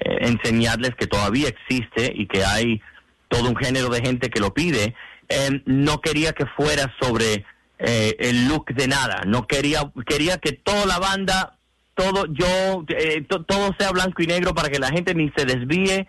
eh, 0.00 0.18
enseñarles 0.20 0.94
que 0.96 1.06
todavía 1.06 1.48
existe 1.48 2.12
y 2.14 2.26
que 2.26 2.44
hay 2.44 2.82
todo 3.28 3.48
un 3.48 3.56
género 3.56 3.88
de 3.88 4.02
gente 4.02 4.28
que 4.28 4.40
lo 4.40 4.52
pide, 4.52 4.94
eh, 5.32 5.62
no 5.66 6.00
quería 6.00 6.32
que 6.32 6.46
fuera 6.46 6.92
sobre 7.00 7.44
eh, 7.78 8.16
el 8.18 8.48
look 8.48 8.66
de 8.74 8.86
nada, 8.88 9.22
no 9.26 9.46
quería, 9.46 9.90
quería 10.06 10.38
que 10.38 10.52
toda 10.52 10.86
la 10.86 10.98
banda, 10.98 11.56
todo 11.94 12.26
yo, 12.26 12.84
eh, 12.88 13.22
to- 13.28 13.44
todo 13.44 13.70
sea 13.78 13.90
blanco 13.90 14.22
y 14.22 14.26
negro 14.26 14.54
para 14.54 14.68
que 14.68 14.78
la 14.78 14.88
gente 14.90 15.14
ni 15.14 15.30
se 15.36 15.44
desvíe 15.44 16.06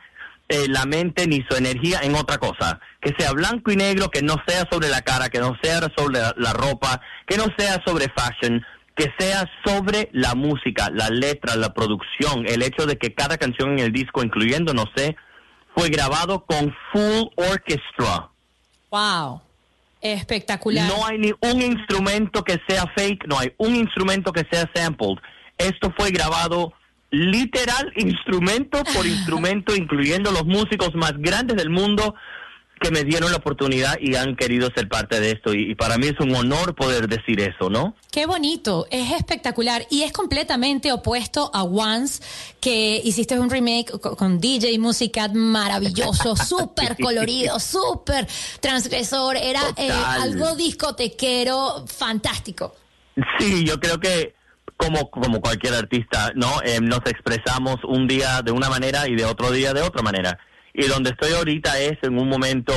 eh, 0.49 0.67
la 0.67 0.85
mente 0.85 1.25
ni 1.25 1.43
su 1.49 1.55
energía 1.57 2.01
en 2.03 2.15
otra 2.15 2.37
cosa, 2.37 2.79
que 3.01 3.13
sea 3.17 3.31
blanco 3.31 3.71
y 3.71 3.75
negro, 3.75 4.09
que 4.09 4.21
no 4.21 4.35
sea 4.45 4.67
sobre 4.71 4.89
la 4.89 5.01
cara, 5.01 5.29
que 5.29 5.39
no 5.39 5.57
sea 5.63 5.79
sobre 5.97 6.19
la, 6.19 6.33
la 6.37 6.53
ropa, 6.53 7.01
que 7.25 7.37
no 7.37 7.45
sea 7.57 7.81
sobre 7.85 8.07
fashion, 8.15 8.63
que 8.95 9.11
sea 9.17 9.49
sobre 9.65 10.09
la 10.11 10.35
música, 10.35 10.89
la 10.93 11.09
letra, 11.09 11.55
la 11.55 11.73
producción, 11.73 12.45
el 12.47 12.61
hecho 12.61 12.85
de 12.85 12.97
que 12.97 13.15
cada 13.15 13.37
canción 13.37 13.71
en 13.71 13.79
el 13.79 13.91
disco, 13.91 14.21
incluyendo 14.23 14.73
No 14.73 14.83
sé, 14.95 15.15
fue 15.75 15.89
grabado 15.89 16.45
con 16.45 16.75
full 16.91 17.23
orchestra. 17.35 18.29
Wow. 18.93 19.41
Espectacular. 20.01 20.87
No 20.87 21.03
hay 21.03 21.17
ni 21.17 21.31
un 21.39 21.61
instrumento 21.63 22.43
que 22.43 22.59
sea 22.67 22.85
fake, 22.95 23.25
no 23.25 23.39
hay 23.39 23.51
un 23.57 23.75
instrumento 23.75 24.31
que 24.31 24.45
sea 24.51 24.69
sampled. 24.75 25.17
Esto 25.57 25.91
fue 25.97 26.11
grabado 26.11 26.73
literal 27.09 27.91
instrumento 27.97 28.83
por 28.93 29.07
instrumento, 29.17 29.75
incluyendo 29.75 30.29
los 30.29 30.45
músicos 30.45 30.93
más 30.93 31.13
grandes 31.17 31.57
del 31.57 31.71
mundo 31.71 32.13
que 32.83 32.91
me 32.91 33.03
dieron 33.03 33.31
la 33.31 33.37
oportunidad 33.37 33.97
y 33.99 34.15
han 34.15 34.35
querido 34.35 34.69
ser 34.75 34.87
parte 34.89 35.19
de 35.21 35.31
esto. 35.31 35.53
Y, 35.53 35.71
y 35.71 35.75
para 35.75 35.97
mí 35.97 36.07
es 36.07 36.19
un 36.19 36.35
honor 36.35 36.75
poder 36.75 37.07
decir 37.07 37.39
eso, 37.39 37.69
¿no? 37.69 37.95
Qué 38.11 38.25
bonito, 38.25 38.85
es 38.91 39.11
espectacular 39.13 39.87
y 39.89 40.03
es 40.03 40.11
completamente 40.11 40.91
opuesto 40.91 41.49
a 41.53 41.63
Once, 41.63 42.21
que 42.59 43.01
hiciste 43.03 43.39
un 43.39 43.49
remake 43.49 43.89
co- 43.99 44.15
con 44.17 44.39
DJ 44.39 44.77
Musicat 44.79 45.31
maravilloso, 45.33 46.35
súper 46.53 46.97
colorido, 47.01 47.59
súper 47.59 48.27
transgresor, 48.59 49.37
era 49.37 49.61
eh, 49.77 49.89
algo 49.91 50.55
discotequero 50.55 51.85
fantástico. 51.87 52.75
Sí, 53.39 53.63
yo 53.65 53.79
creo 53.79 53.99
que 53.99 54.35
como, 54.77 55.09
como 55.09 55.39
cualquier 55.39 55.75
artista, 55.75 56.31
¿no? 56.35 56.61
Eh, 56.63 56.79
nos 56.81 56.99
expresamos 57.05 57.77
un 57.87 58.07
día 58.07 58.41
de 58.41 58.51
una 58.51 58.69
manera 58.69 59.07
y 59.07 59.15
de 59.15 59.23
otro 59.25 59.51
día 59.51 59.73
de 59.73 59.81
otra 59.81 60.01
manera. 60.01 60.37
Y 60.73 60.87
donde 60.87 61.11
estoy 61.11 61.33
ahorita 61.33 61.79
es 61.79 61.97
en 62.01 62.17
un 62.17 62.29
momento 62.29 62.73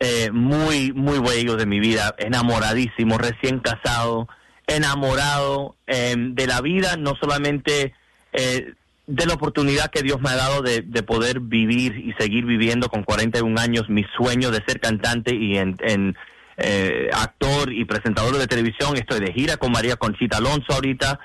eh, 0.00 0.30
muy, 0.32 0.92
muy 0.92 1.18
bello 1.18 1.56
de 1.56 1.66
mi 1.66 1.80
vida, 1.80 2.14
enamoradísimo, 2.18 3.18
recién 3.18 3.60
casado, 3.60 4.28
enamorado 4.66 5.76
eh, 5.86 6.14
de 6.16 6.46
la 6.46 6.60
vida, 6.60 6.96
no 6.96 7.14
solamente 7.20 7.92
eh, 8.32 8.74
de 9.06 9.26
la 9.26 9.34
oportunidad 9.34 9.90
que 9.90 10.02
Dios 10.02 10.20
me 10.20 10.30
ha 10.30 10.36
dado 10.36 10.62
de, 10.62 10.82
de 10.82 11.02
poder 11.02 11.40
vivir 11.40 11.96
y 11.96 12.12
seguir 12.18 12.44
viviendo 12.44 12.88
con 12.88 13.02
41 13.02 13.60
años 13.60 13.88
mi 13.88 14.04
sueño 14.16 14.50
de 14.50 14.62
ser 14.66 14.80
cantante 14.80 15.34
y 15.34 15.58
en, 15.58 16.16
eh, 16.56 17.08
actor 17.12 17.72
y 17.72 17.84
presentador 17.84 18.36
de 18.38 18.46
televisión. 18.46 18.96
Estoy 18.96 19.20
de 19.20 19.32
gira 19.32 19.56
con 19.56 19.72
María 19.72 19.96
Conchita 19.96 20.36
Alonso 20.36 20.72
ahorita. 20.72 21.18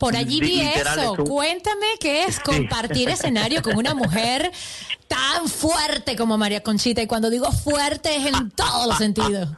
Por 0.00 0.16
allí 0.16 0.40
vi 0.40 0.62
eso. 0.62 1.14
Cuéntame 1.14 1.86
qué 2.00 2.24
es 2.24 2.40
compartir 2.40 3.08
escenario 3.10 3.60
con 3.60 3.76
una 3.76 3.94
mujer 3.94 4.50
tan 5.06 5.46
fuerte 5.46 6.16
como 6.16 6.38
María 6.38 6.62
Conchita. 6.62 7.02
Y 7.02 7.06
cuando 7.06 7.28
digo 7.28 7.52
fuerte 7.52 8.16
es 8.16 8.24
en 8.24 8.50
todos 8.50 8.86
los 8.86 8.96
sentidos. 8.96 9.50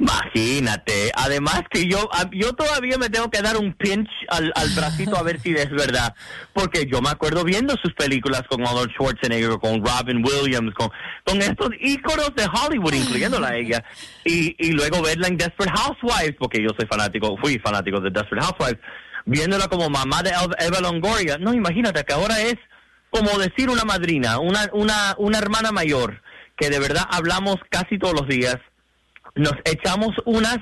Imagínate. 0.00 1.12
Además 1.14 1.62
que 1.70 1.86
yo 1.86 2.10
yo 2.32 2.52
todavía 2.54 2.98
me 2.98 3.08
tengo 3.10 3.30
que 3.30 3.40
dar 3.40 3.56
un 3.56 3.74
pinch 3.74 4.08
al, 4.28 4.50
al 4.56 4.70
bracito 4.70 5.16
a 5.16 5.22
ver 5.22 5.40
si 5.40 5.52
es 5.52 5.70
verdad. 5.70 6.16
Porque 6.52 6.86
yo 6.86 7.00
me 7.00 7.10
acuerdo 7.10 7.44
viendo 7.44 7.76
sus 7.80 7.94
películas 7.94 8.42
con 8.48 8.66
Arnold 8.66 8.90
Schwarzenegger, 8.90 9.60
con 9.60 9.84
Robin 9.84 10.24
Williams, 10.24 10.74
con, 10.74 10.90
con 11.24 11.40
estos 11.40 11.70
íconos 11.80 12.34
de 12.34 12.44
Hollywood, 12.46 12.94
incluyéndola 12.94 13.50
a 13.50 13.56
ella. 13.56 13.84
Y, 14.24 14.56
y 14.58 14.72
luego 14.72 15.00
verla 15.00 15.28
en 15.28 15.36
Desperate 15.36 15.78
Housewives, 15.78 16.34
porque 16.40 16.60
yo 16.60 16.70
soy 16.76 16.86
fanático, 16.86 17.36
fui 17.36 17.60
fanático 17.60 18.00
de 18.00 18.10
Desperate 18.10 18.44
Housewives, 18.44 18.80
viéndola 19.26 19.68
como 19.68 19.90
mamá 19.90 20.22
de 20.22 20.30
Eva- 20.30 20.80
Longoria. 20.80 21.36
No, 21.38 21.52
imagínate 21.52 22.02
que 22.04 22.14
ahora 22.14 22.40
es 22.40 22.56
como 23.10 23.38
decir 23.38 23.68
una 23.70 23.84
madrina, 23.84 24.38
una, 24.38 24.68
una, 24.72 25.14
una 25.18 25.38
hermana 25.38 25.70
mayor, 25.72 26.22
que 26.56 26.70
de 26.70 26.78
verdad 26.78 27.04
hablamos 27.10 27.56
casi 27.70 27.98
todos 27.98 28.14
los 28.18 28.28
días 28.28 28.56
nos 29.34 29.52
echamos 29.64 30.10
unas 30.24 30.58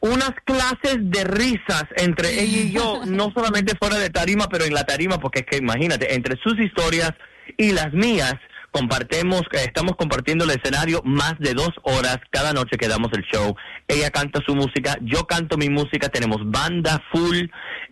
unas 0.00 0.32
clases 0.44 0.98
de 1.00 1.24
risas 1.24 1.84
entre 1.96 2.38
ella 2.42 2.58
y 2.58 2.72
yo, 2.72 3.00
no 3.06 3.32
solamente 3.34 3.74
fuera 3.80 3.96
de 3.96 4.10
tarima, 4.10 4.48
pero 4.50 4.64
en 4.66 4.74
la 4.74 4.84
tarima, 4.84 5.18
porque 5.18 5.40
es 5.40 5.46
que 5.46 5.56
imagínate, 5.56 6.14
entre 6.14 6.36
sus 6.42 6.58
historias 6.60 7.12
y 7.56 7.72
las 7.72 7.90
mías, 7.94 8.34
compartimos, 8.74 9.42
eh, 9.52 9.62
estamos 9.64 9.94
compartiendo 9.96 10.44
el 10.44 10.50
escenario 10.50 11.00
más 11.04 11.38
de 11.38 11.54
dos 11.54 11.70
horas 11.84 12.18
cada 12.30 12.52
noche 12.52 12.76
que 12.76 12.88
damos 12.88 13.12
el 13.12 13.22
show. 13.22 13.54
Ella 13.86 14.10
canta 14.10 14.40
su 14.44 14.56
música, 14.56 14.98
yo 15.00 15.26
canto 15.28 15.56
mi 15.56 15.68
música, 15.68 16.08
tenemos 16.08 16.38
banda 16.44 17.00
full, 17.12 17.38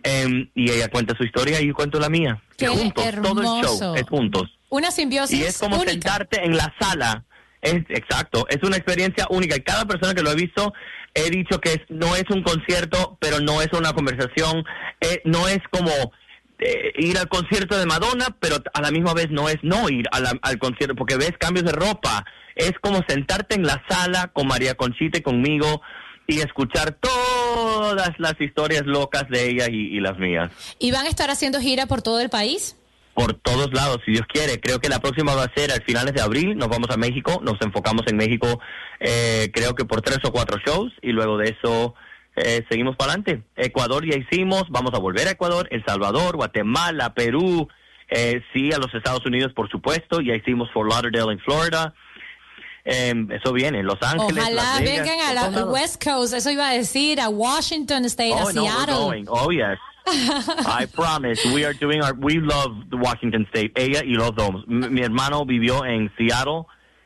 em, 0.03 0.49
y 0.53 0.71
ella 0.71 0.89
cuenta 0.89 1.15
su 1.15 1.23
historia 1.23 1.61
y 1.61 1.67
yo 1.67 1.73
cuento 1.73 1.99
la 1.99 2.09
mía. 2.09 2.41
Qué 2.57 2.67
juntos, 2.67 3.05
todo 3.23 3.41
el 3.41 3.65
show 3.65 3.95
es 3.95 4.03
juntos. 4.03 4.59
Una 4.67 4.91
simbiosis 4.91 5.39
Y 5.39 5.43
es 5.43 5.57
como 5.57 5.77
única. 5.77 5.91
sentarte 5.91 6.43
en 6.43 6.57
la 6.57 6.73
sala. 6.77 7.23
Es 7.61 7.75
exacto, 7.87 8.45
es 8.49 8.61
una 8.63 8.75
experiencia 8.75 9.25
única. 9.29 9.55
Y 9.55 9.61
cada 9.61 9.85
persona 9.85 10.13
que 10.13 10.21
lo 10.21 10.31
he 10.31 10.35
visto, 10.35 10.73
he 11.13 11.29
dicho 11.29 11.61
que 11.61 11.73
es, 11.73 11.81
no 11.87 12.13
es 12.17 12.25
un 12.29 12.43
concierto, 12.43 13.17
pero 13.21 13.39
no 13.39 13.61
es 13.61 13.69
una 13.71 13.93
conversación. 13.93 14.65
eh, 14.99 15.21
no 15.23 15.47
es 15.47 15.59
como 15.71 15.91
eh, 16.65 16.93
ir 16.97 17.17
al 17.17 17.27
concierto 17.27 17.77
de 17.77 17.85
Madonna, 17.85 18.35
pero 18.39 18.57
a 18.73 18.81
la 18.81 18.91
misma 18.91 19.13
vez 19.13 19.27
no 19.31 19.49
es 19.49 19.57
no 19.63 19.89
ir 19.89 20.05
a 20.11 20.19
la- 20.19 20.39
al 20.41 20.57
concierto, 20.59 20.95
porque 20.95 21.17
ves 21.17 21.33
cambios 21.39 21.65
de 21.65 21.71
ropa. 21.73 22.25
Es 22.55 22.73
como 22.81 23.01
sentarte 23.07 23.55
en 23.55 23.63
la 23.65 23.83
sala 23.89 24.29
con 24.33 24.47
María 24.47 24.75
Conchita 24.75 25.17
y 25.17 25.21
conmigo 25.21 25.81
y 26.27 26.39
escuchar 26.39 26.97
todas 27.01 28.11
las 28.17 28.39
historias 28.39 28.83
locas 28.85 29.27
de 29.29 29.49
ella 29.49 29.67
y- 29.69 29.97
y 29.97 29.99
las 29.99 30.17
mías 30.17 30.51
¿Y 30.79 30.91
van 30.91 31.05
a 31.05 31.09
estar 31.09 31.29
haciendo 31.29 31.59
gira 31.59 31.85
por 31.87 32.01
todo 32.01 32.19
el 32.21 32.29
país? 32.29 32.77
por 33.15 33.35
todos 33.35 33.71
lados, 33.73 33.99
si 34.05 34.11
Dios 34.11 34.25
quiere. 34.27 34.59
Creo 34.59 34.79
que 34.79 34.89
la 34.89 34.99
próxima 34.99 35.35
va 35.35 35.43
a 35.43 35.53
ser 35.53 35.71
a 35.71 35.75
finales 35.85 36.15
de 36.15 36.21
abril. 36.21 36.57
Nos 36.57 36.67
vamos 36.67 36.89
a 36.89 36.97
México, 36.97 37.39
nos 37.43 37.61
enfocamos 37.61 38.01
en 38.07 38.17
México, 38.17 38.59
eh, 38.99 39.51
creo 39.53 39.75
que 39.75 39.85
por 39.85 40.01
tres 40.01 40.17
o 40.23 40.31
cuatro 40.31 40.57
shows, 40.65 40.91
y 40.99 41.11
luego 41.11 41.37
de 41.37 41.49
eso 41.49 41.93
eh, 42.35 42.63
seguimos 42.69 42.95
para 42.95 43.13
adelante. 43.13 43.43
Ecuador 43.55 44.05
ya 44.09 44.17
hicimos, 44.17 44.65
vamos 44.69 44.93
a 44.93 44.99
volver 44.99 45.27
a 45.27 45.31
Ecuador, 45.31 45.67
El 45.71 45.83
Salvador, 45.85 46.35
Guatemala, 46.35 47.13
Perú, 47.13 47.67
eh, 48.09 48.41
sí, 48.53 48.71
a 48.73 48.77
los 48.77 48.93
Estados 48.93 49.25
Unidos, 49.25 49.53
por 49.53 49.69
supuesto. 49.69 50.21
Ya 50.21 50.35
hicimos 50.35 50.69
Fort 50.71 50.89
Lauderdale 50.91 51.31
en 51.33 51.39
Florida. 51.39 51.93
Eh, 52.85 53.13
eso 53.31 53.53
viene, 53.53 53.81
Los 53.81 53.97
Ángeles. 54.01 54.43
Ojalá 54.43 54.49
Las 54.51 54.79
Vegas, 54.81 55.07
vengan 55.07 55.37
a 55.37 55.49
la. 55.51 55.65
West 55.65 56.03
Coast, 56.03 56.33
eso 56.33 56.51
iba 56.51 56.69
a 56.69 56.73
decir, 56.73 57.21
a 57.21 57.29
Washington 57.29 58.03
State, 58.05 58.33
a 58.33 58.43
Oh, 58.43 58.45
we're 58.47 58.53
Seattle. 58.53 58.95
going. 58.95 59.25
Oh, 59.29 59.51
yes. 59.51 59.77
I 60.05 60.85
promise. 60.93 61.39
We 61.53 61.63
are 61.65 61.73
doing 61.73 62.01
our. 62.03 62.13
We 62.13 62.39
love 62.41 62.73
Washington 62.91 63.47
State. 63.53 63.71
Ella 63.75 64.01
y 64.03 64.15
los 64.15 64.35
dos. 64.35 64.49
M- 64.67 64.89
mi 64.89 65.01
hermano 65.01 65.45
vivió 65.45 65.85
en 65.85 66.11
Seattle 66.17 66.65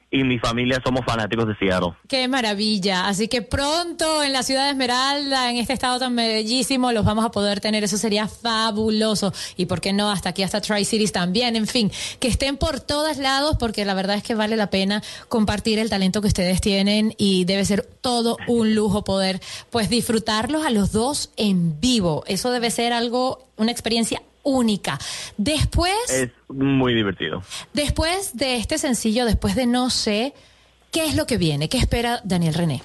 y 0.10 0.24
mi 0.24 0.40
familia 0.40 0.82
somos 0.84 1.06
fanáticos 1.06 1.48
de 1.48 1.56
Seattle. 1.56 1.94
Qué 2.08 2.28
maravilla. 2.28 3.08
Así 3.08 3.28
que 3.28 3.42
pronto 3.42 4.24
en 4.24 4.32
la 4.32 4.44
ciudad 4.44 4.66
de 4.66 4.72
Esmeralda, 4.72 5.50
en 5.50 5.58
este 5.58 5.74
estado 5.74 6.00
tan 6.00 6.16
bellísimo, 6.16 6.92
los 6.92 7.04
vamos 7.04 7.26
a 7.26 7.32
poder 7.32 7.60
tener. 7.60 7.84
Eso 7.84 7.98
sería 7.98 8.28
fabuloso. 8.28 9.34
Y 9.58 9.66
por 9.66 9.82
qué 9.82 9.92
no, 9.92 10.10
hasta 10.10 10.30
aquí, 10.30 10.44
hasta 10.44 10.62
Tri-Cities 10.62 11.12
también. 11.12 11.56
En 11.56 11.68
fin, 11.68 11.92
que 12.20 12.30
estén 12.30 12.58
por 12.58 12.80
todos 12.80 13.18
lados, 13.18 13.58
porque 13.60 13.84
la 13.84 13.94
verdad 13.94 14.16
es 14.16 14.24
que 14.24 14.36
vale 14.36 14.56
la 14.56 14.70
pena 14.70 15.04
compartir 15.28 15.78
el 15.80 15.90
talento 15.90 16.22
que 16.22 16.28
ustedes 16.28 16.62
tienen 16.62 17.14
y 17.18 17.44
debe 17.46 17.66
ser 17.66 17.84
todo 17.84 18.38
un 18.48 18.76
lujo 18.76 19.04
poder, 19.04 19.42
pues, 19.70 19.90
disfrutarlos 19.90 20.66
a 20.66 20.70
los 20.70 20.94
dos 20.94 21.32
en 21.36 21.82
vivo. 21.82 22.24
Eso 22.28 22.52
debe 22.52 22.72
ser 22.72 22.94
algo, 22.94 23.50
una 23.58 23.72
experiencia 23.72 24.22
única. 24.48 24.98
Después. 25.38 25.94
Es 26.10 26.32
muy 26.48 26.94
divertido. 26.94 27.44
Después 27.74 28.36
de 28.36 28.56
este 28.56 28.77
sencillo, 28.77 29.25
después 29.25 29.56
de 29.56 29.68
No 29.68 29.89
sé, 29.89 30.34
¿qué 30.92 31.06
es 31.06 31.16
lo 31.16 31.27
que 31.27 31.38
viene? 31.38 31.70
¿Qué 31.70 31.77
espera 31.77 32.22
Daniel 32.24 32.54
René? 32.54 32.82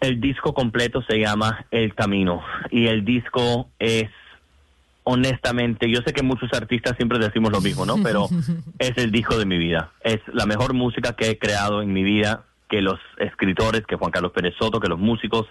El 0.00 0.20
disco 0.20 0.52
completo 0.54 1.02
se 1.02 1.18
llama 1.18 1.66
El 1.70 1.94
Camino 1.94 2.42
y 2.70 2.86
el 2.86 3.04
disco 3.04 3.68
es 3.78 4.08
honestamente, 5.04 5.90
yo 5.90 6.00
sé 6.06 6.12
que 6.12 6.22
muchos 6.22 6.52
artistas 6.52 6.96
siempre 6.96 7.18
decimos 7.18 7.52
lo 7.52 7.60
mismo, 7.60 7.86
¿no? 7.86 7.96
Pero 8.02 8.28
es 8.78 8.96
el 8.96 9.10
disco 9.10 9.38
de 9.38 9.46
mi 9.46 9.58
vida. 9.58 9.92
Es 10.02 10.20
la 10.32 10.46
mejor 10.46 10.74
música 10.74 11.14
que 11.14 11.30
he 11.30 11.38
creado 11.38 11.82
en 11.82 11.92
mi 11.92 12.02
vida, 12.02 12.44
que 12.68 12.80
los 12.80 12.98
escritores, 13.18 13.82
que 13.86 13.96
Juan 13.96 14.10
Carlos 14.10 14.32
Pérez 14.32 14.54
Soto, 14.58 14.80
que 14.80 14.88
los 14.88 14.98
músicos 14.98 15.46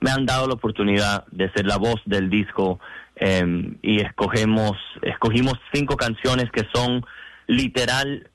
me 0.00 0.10
han 0.10 0.24
dado 0.24 0.46
la 0.46 0.54
oportunidad 0.54 1.26
de 1.30 1.50
ser 1.52 1.66
la 1.66 1.76
voz 1.76 2.00
del 2.06 2.30
disco 2.30 2.80
eh, 3.20 3.76
y 3.82 4.00
escogemos, 4.00 4.78
escogimos 5.02 5.54
cinco 5.74 5.96
canciones 5.96 6.50
que 6.50 6.66
son 6.72 7.04
literal 7.46 8.30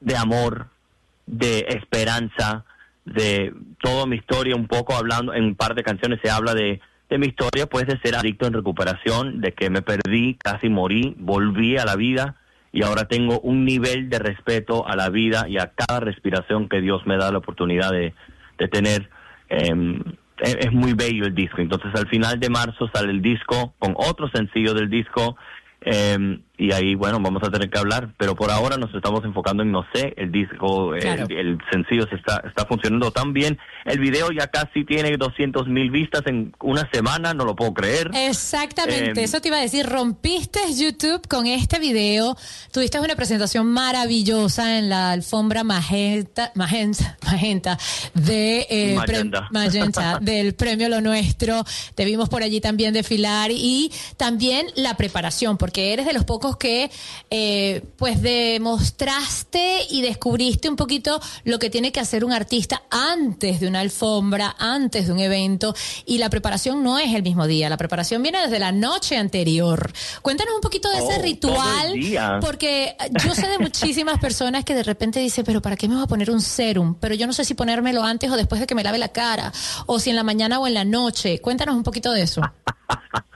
de 0.00 0.16
amor, 0.16 0.66
de 1.26 1.66
esperanza, 1.68 2.64
de 3.04 3.54
toda 3.80 4.06
mi 4.06 4.16
historia, 4.16 4.56
un 4.56 4.66
poco 4.66 4.96
hablando, 4.96 5.32
en 5.34 5.44
un 5.44 5.54
par 5.54 5.76
de 5.76 5.84
canciones 5.84 6.18
se 6.20 6.30
habla 6.30 6.54
de, 6.54 6.80
de 7.08 7.18
mi 7.18 7.28
historia, 7.28 7.66
pues 7.66 7.86
de 7.86 7.98
ser 8.00 8.16
adicto 8.16 8.48
en 8.48 8.54
recuperación, 8.54 9.40
de 9.40 9.52
que 9.52 9.70
me 9.70 9.82
perdí, 9.82 10.34
casi 10.34 10.68
morí, 10.68 11.14
volví 11.18 11.78
a 11.78 11.84
la 11.84 11.94
vida 11.94 12.34
y 12.72 12.82
ahora 12.82 13.04
tengo 13.06 13.38
un 13.40 13.64
nivel 13.64 14.10
de 14.10 14.18
respeto 14.18 14.86
a 14.88 14.96
la 14.96 15.10
vida 15.10 15.48
y 15.48 15.58
a 15.58 15.72
cada 15.76 16.00
respiración 16.00 16.68
que 16.68 16.80
Dios 16.80 17.06
me 17.06 17.16
da 17.16 17.30
la 17.30 17.38
oportunidad 17.38 17.92
de, 17.92 18.14
de 18.58 18.68
tener. 18.68 19.10
Eh, 19.48 20.02
es, 20.40 20.72
muy 20.72 20.94
bello 20.94 21.24
el 21.24 21.34
disco. 21.34 21.60
Entonces 21.60 21.90
al 21.94 22.08
final 22.08 22.38
de 22.40 22.50
marzo 22.50 22.88
sale 22.92 23.10
el 23.10 23.22
disco 23.22 23.74
con 23.78 23.94
otro 23.96 24.28
sencillo 24.28 24.74
del 24.74 24.88
disco 24.88 25.36
eh, 25.80 26.40
y 26.58 26.72
ahí, 26.72 26.94
bueno, 26.96 27.20
vamos 27.20 27.42
a 27.44 27.50
tener 27.50 27.70
que 27.70 27.78
hablar, 27.78 28.12
pero 28.18 28.34
por 28.34 28.50
ahora 28.50 28.76
nos 28.76 28.92
estamos 28.94 29.24
enfocando 29.24 29.62
en 29.62 29.70
No 29.72 29.84
sé, 29.94 30.12
el 30.16 30.32
disco, 30.32 30.90
Claro. 31.00 31.26
el, 31.28 31.36
el 31.38 31.58
sencillo 31.70 32.04
se 32.08 32.16
está, 32.16 32.42
está 32.46 32.66
funcionando 32.66 33.10
tan 33.12 33.32
bien. 33.32 33.56
El 33.84 34.00
video 34.00 34.30
ya 34.32 34.48
casi 34.48 34.84
tiene 34.84 35.16
200 35.16 35.68
mil 35.68 35.90
vistas 35.90 36.22
en 36.26 36.52
una 36.60 36.88
semana, 36.92 37.32
no 37.32 37.44
lo 37.44 37.54
puedo 37.56 37.72
creer. 37.72 38.10
Exactamente, 38.14 39.20
Eh, 39.20 39.24
eso 39.24 39.40
te 39.40 39.48
iba 39.48 39.56
a 39.58 39.60
decir, 39.60 39.86
rompiste 39.86 40.58
YouTube 40.76 41.26
con 41.28 41.46
este 41.46 41.78
video, 41.78 42.36
tuviste 42.72 42.98
una 42.98 43.14
presentación 43.14 43.66
maravillosa 43.68 44.78
en 44.78 44.88
la 44.88 45.12
alfombra 45.12 45.62
magenta, 45.64 46.50
magenta, 46.54 47.16
magenta 47.24 47.78
de 48.14 48.66
eh, 48.68 48.94
Magenta. 48.96 49.40
pre- 49.40 49.48
magenta, 49.60 50.18
del 50.20 50.54
premio 50.54 50.88
Lo 50.88 51.00
Nuestro, 51.00 51.62
te 51.94 52.04
vimos 52.04 52.28
por 52.28 52.42
allí 52.42 52.60
también 52.60 52.92
desfilar 52.92 53.50
y 53.52 53.92
también 54.16 54.66
la 54.76 54.96
preparación, 54.96 55.56
porque 55.56 55.92
eres 55.92 56.06
de 56.06 56.12
los 56.12 56.24
pocos 56.24 56.47
que 56.56 56.90
eh, 57.30 57.82
pues 57.96 58.22
demostraste 58.22 59.80
y 59.90 60.02
descubriste 60.02 60.68
un 60.68 60.76
poquito 60.76 61.20
lo 61.44 61.58
que 61.58 61.70
tiene 61.70 61.92
que 61.92 62.00
hacer 62.00 62.24
un 62.24 62.32
artista 62.32 62.82
antes 62.90 63.60
de 63.60 63.68
una 63.68 63.80
alfombra, 63.80 64.56
antes 64.58 65.06
de 65.06 65.12
un 65.12 65.20
evento 65.20 65.74
y 66.06 66.18
la 66.18 66.30
preparación 66.30 66.82
no 66.82 66.98
es 66.98 67.14
el 67.14 67.22
mismo 67.22 67.46
día, 67.46 67.68
la 67.68 67.76
preparación 67.76 68.22
viene 68.22 68.40
desde 68.40 68.58
la 68.58 68.72
noche 68.72 69.16
anterior. 69.16 69.92
Cuéntanos 70.22 70.54
un 70.54 70.60
poquito 70.60 70.88
de 70.90 70.98
ese 70.98 71.18
Oh, 71.18 71.22
ritual, 71.22 72.40
porque 72.40 72.96
yo 73.24 73.34
sé 73.34 73.48
de 73.48 73.58
muchísimas 73.58 74.18
personas 74.18 74.64
que 74.64 74.74
de 74.74 74.82
repente 74.82 75.20
dicen, 75.20 75.44
pero 75.44 75.60
¿para 75.60 75.76
qué 75.76 75.88
me 75.88 75.94
voy 75.94 76.04
a 76.04 76.06
poner 76.06 76.30
un 76.30 76.40
serum? 76.40 76.94
Pero 77.00 77.14
yo 77.14 77.26
no 77.26 77.32
sé 77.32 77.44
si 77.44 77.54
ponérmelo 77.54 78.02
antes 78.02 78.30
o 78.30 78.36
después 78.36 78.60
de 78.60 78.66
que 78.66 78.74
me 78.74 78.84
lave 78.84 78.98
la 78.98 79.08
cara, 79.08 79.52
o 79.86 79.98
si 79.98 80.10
en 80.10 80.16
la 80.16 80.22
mañana 80.22 80.58
o 80.60 80.66
en 80.66 80.74
la 80.74 80.84
noche. 80.84 81.40
Cuéntanos 81.40 81.74
un 81.74 81.82
poquito 81.82 82.12
de 82.12 82.22
eso. 82.22 82.40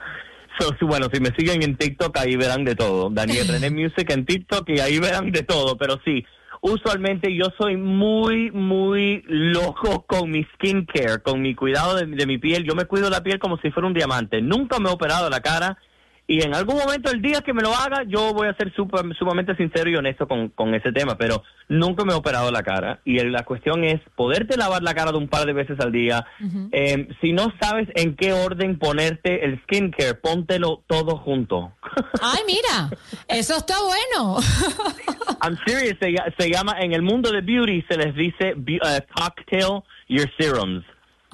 So, 0.59 0.69
sí, 0.79 0.85
bueno, 0.85 1.07
si 1.11 1.19
me 1.19 1.31
siguen 1.37 1.63
en 1.63 1.77
TikTok, 1.77 2.17
ahí 2.17 2.35
verán 2.35 2.63
de 2.63 2.75
todo. 2.75 3.09
Daniel 3.09 3.47
René 3.47 3.69
Music 3.71 4.09
en 4.09 4.25
TikTok 4.25 4.69
y 4.69 4.79
ahí 4.79 4.99
verán 4.99 5.31
de 5.31 5.43
todo. 5.43 5.77
Pero 5.77 5.99
sí, 6.05 6.25
usualmente 6.61 7.35
yo 7.35 7.47
soy 7.57 7.77
muy, 7.77 8.51
muy 8.51 9.23
loco 9.27 10.05
con 10.05 10.29
mi 10.29 10.45
skincare, 10.53 11.21
con 11.23 11.41
mi 11.41 11.55
cuidado 11.55 11.95
de, 11.95 12.05
de 12.05 12.25
mi 12.25 12.37
piel. 12.37 12.63
Yo 12.63 12.75
me 12.75 12.85
cuido 12.85 13.09
la 13.09 13.23
piel 13.23 13.39
como 13.39 13.57
si 13.57 13.71
fuera 13.71 13.87
un 13.87 13.93
diamante. 13.93 14.41
Nunca 14.41 14.79
me 14.79 14.89
he 14.89 14.93
operado 14.93 15.29
la 15.29 15.41
cara. 15.41 15.77
Y 16.25 16.41
en 16.41 16.55
algún 16.55 16.77
momento 16.77 17.11
el 17.11 17.21
día 17.21 17.41
que 17.41 17.53
me 17.53 17.61
lo 17.61 17.73
haga, 17.75 18.03
yo 18.07 18.33
voy 18.33 18.47
a 18.47 18.55
ser 18.55 18.73
super- 18.73 19.03
sumamente 19.19 19.55
sincero 19.57 19.89
y 19.89 19.95
honesto 19.97 20.25
con, 20.25 20.47
con 20.49 20.73
ese 20.73 20.93
tema, 20.93 21.17
pero 21.17 21.43
nunca 21.67 22.05
me 22.05 22.13
he 22.13 22.15
operado 22.15 22.49
la 22.49 22.63
cara. 22.63 23.01
Y 23.03 23.19
el- 23.19 23.33
la 23.33 23.43
cuestión 23.43 23.83
es 23.83 23.99
poderte 24.15 24.55
lavar 24.55 24.83
la 24.83 24.93
cara 24.93 25.11
de 25.11 25.17
un 25.17 25.27
par 25.27 25.45
de 25.45 25.51
veces 25.53 25.77
al 25.81 25.91
día. 25.91 26.25
Eh, 26.71 27.09
si 27.19 27.33
no 27.33 27.51
sabes 27.61 27.89
en 27.95 28.15
qué 28.15 28.31
orden 28.31 28.79
ponerte 28.79 29.43
el 29.43 29.61
skincare, 29.63 30.13
póntelo 30.13 30.81
todo 30.87 31.17
junto. 31.17 31.73
Ay, 32.21 32.39
mira, 32.47 32.89
eso 33.27 33.57
está 33.57 33.75
bueno. 33.83 34.39
I'm 35.41 35.57
serious, 35.65 35.97
se, 35.99 36.07
lla- 36.11 36.33
se 36.37 36.49
llama, 36.49 36.79
en 36.79 36.93
el 36.93 37.01
mundo 37.01 37.31
de 37.31 37.41
beauty 37.41 37.83
se 37.89 37.97
les 37.97 38.15
dice 38.15 38.55
eh, 38.67 39.01
cocktail 39.13 39.81
your 40.07 40.29
serums. 40.39 40.85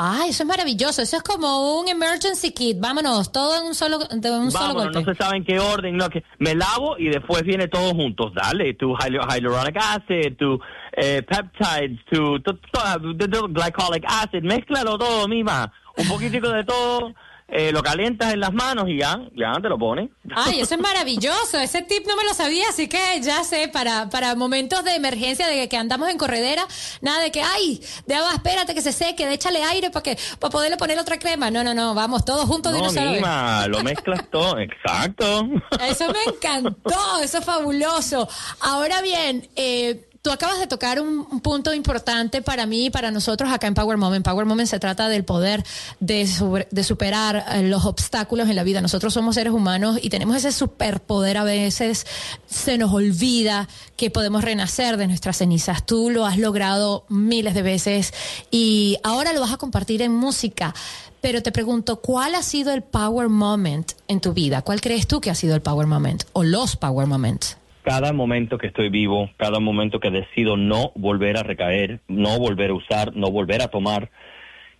Ay, 0.02 0.30
eso 0.30 0.44
es 0.44 0.48
maravilloso. 0.48 1.02
Eso 1.02 1.18
es 1.18 1.24
como 1.24 1.78
un 1.82 1.90
emergency 1.90 2.52
kit. 2.54 2.80
Vámonos, 2.80 3.34
todo 3.34 3.60
en 3.60 3.68
un 3.68 3.76
solo, 3.76 4.00
de 4.00 4.32
un 4.32 4.50
solo 4.50 4.68
Vámonos, 4.74 4.84
golpe. 4.94 5.00
no 5.02 5.06
se 5.14 5.16
sabe 5.22 5.36
en 5.38 5.44
qué 5.44 5.60
orden, 5.60 5.98
no, 5.98 6.10
que 6.10 6.24
me 6.38 6.56
lavo 6.56 6.98
y 6.98 7.10
después 7.10 7.44
viene 7.44 7.68
todo 7.68 7.94
juntos. 7.94 8.32
Dale, 8.34 8.74
tu 8.76 8.94
hyal- 8.96 9.20
hyaluronic 9.30 9.76
acid, 9.76 10.38
tu 10.38 10.58
eh, 10.96 11.22
peptides, 11.24 12.00
tu, 12.10 12.40
tu- 12.40 12.54
tu- 12.54 13.18
tu- 13.18 13.28
tu 13.30 13.48
glycolic 13.50 14.06
acid, 14.08 14.42
mézclalo 14.44 14.98
todo, 14.98 15.28
mima. 15.28 15.70
Un 15.98 16.08
poquitico 16.08 16.48
de 16.48 16.64
todo, 16.64 17.14
eh, 17.52 17.72
lo 17.72 17.82
calientas 17.82 18.34
en 18.34 18.40
las 18.40 18.54
manos 18.54 18.86
y 18.90 18.98
ya, 19.00 19.20
ya 19.36 19.54
te 19.62 19.70
lo 19.70 19.78
pones. 19.78 20.10
Ay, 20.36 20.62
eso 20.62 20.76
es 20.76 20.82
maravilloso. 20.82 21.58
Ese 21.60 21.82
tip 21.82 22.06
no 22.08 22.16
me 22.16 22.24
lo 22.24 22.34
sabía, 22.34 22.70
así 22.70 22.88
que 22.88 23.00
ya 23.22 23.44
sé, 23.44 23.68
para, 23.68 24.10
para 24.10 24.36
momentos 24.36 24.84
de 24.84 24.96
emergencia, 24.96 25.48
de 25.48 25.68
que 25.68 25.78
andamos 25.78 26.10
en 26.10 26.18
corredera, 26.18 26.66
nada 27.02 27.22
de 27.22 27.32
que, 27.32 27.42
ay, 27.42 27.82
de 28.06 28.16
agua, 28.16 28.32
espérate 28.34 28.74
que 28.74 28.82
se 28.82 28.92
seque, 28.92 29.26
de 29.26 29.34
échale 29.34 29.64
aire 29.64 29.90
para 29.90 30.04
que 30.04 30.18
para 30.40 30.52
poderle 30.52 30.78
poner 30.78 31.00
otra 31.00 31.18
crema. 31.18 31.50
No, 31.50 31.64
no, 31.64 31.74
no, 31.74 31.94
vamos 31.94 32.26
todos 32.26 32.46
juntos 32.46 32.72
de 32.72 32.80
No, 32.80 32.90
una 32.90 32.94
sola 32.94 33.62
vez. 33.62 33.68
lo 33.70 33.84
mezclas 33.84 34.30
todo, 34.30 34.60
exacto. 34.60 35.48
Eso 35.82 36.06
me 36.12 36.34
encantó, 36.34 37.20
eso 37.24 37.40
es 37.40 37.46
fabuloso. 37.46 38.28
Ahora 38.62 39.02
bien, 39.02 39.50
eh, 39.56 40.09
tú 40.21 40.32
acabas 40.32 40.60
de 40.60 40.67
tocar 40.67 40.99
un, 40.99 41.25
un 41.32 41.39
punto 41.39 41.73
importante 41.73 42.41
para 42.41 42.65
mí 42.65 42.86
y 42.86 42.89
para 42.89 43.12
nosotros 43.12 43.51
acá 43.51 43.67
en 43.67 43.73
Power 43.73 43.97
Moment. 43.97 44.25
Power 44.25 44.45
Moment 44.45 44.69
se 44.69 44.79
trata 44.79 45.08
del 45.08 45.23
poder 45.23 45.63
de, 45.99 46.27
de 46.71 46.84
superar 46.84 47.45
eh, 47.51 47.63
los 47.63 47.86
obstáculos 47.86 48.49
en 48.49 48.55
la 48.55 48.63
vida. 48.63 48.82
Nosotros 48.82 49.13
somos 49.13 49.36
seres 49.36 49.53
humanos 49.53 49.99
y 50.01 50.10
tenemos 50.10 50.36
ese 50.36 50.51
superpoder 50.51 51.38
a 51.38 51.43
veces. 51.43 52.05
Se 52.47 52.77
nos 52.77 52.91
olvida 52.93 53.67
que 53.95 54.12
podemos 54.12 54.43
renacer 54.43 54.97
de 54.97 55.08
nuestras 55.08 55.38
cenizas. 55.38 55.86
Tú 55.86 56.10
lo 56.10 56.25
has 56.25 56.38
logrado 56.38 57.05
miles 57.10 57.53
de 57.53 57.62
veces 57.62 58.13
y 58.51 58.97
ahora 59.03 59.34
lo 59.34 59.41
vas 59.41 59.53
a 59.53 59.58
compartir 59.58 60.01
en 60.01 60.13
música. 60.13 60.73
Pero 61.21 61.43
te 61.43 61.51
pregunto, 61.51 61.99
¿cuál 61.99 62.34
ha 62.36 62.43
sido 62.43 62.71
el 62.71 62.82
power 62.82 63.27
moment 63.27 63.91
en 64.08 64.21
tu 64.21 64.34
vida? 64.34 64.62
¿Cuál 64.62 64.79
crees 64.79 65.05
tú 65.05 65.19
que 65.19 65.29
ha 65.29 65.36
sido 65.36 65.53
el 65.53 65.62
power 65.62 65.86
moment 65.86 66.23
o 66.32 66.43
los 66.43 66.77
power 66.77 67.08
moments? 67.08 67.59
Cada 67.89 68.13
momento 68.13 68.60
que 68.60 68.67
estoy 68.67 68.89
vivo, 68.89 69.32
cada 69.38 69.60
momento 69.60 69.99
que 69.99 70.12
decido 70.12 70.58
no 70.58 70.91
volver 70.93 71.38
a 71.38 71.41
recaer, 71.41 72.02
no 72.08 72.38
volver 72.38 72.69
a 72.69 72.75
usar, 72.75 73.15
no 73.15 73.32
volver 73.32 73.63
a 73.63 73.69
tomar, 73.69 74.12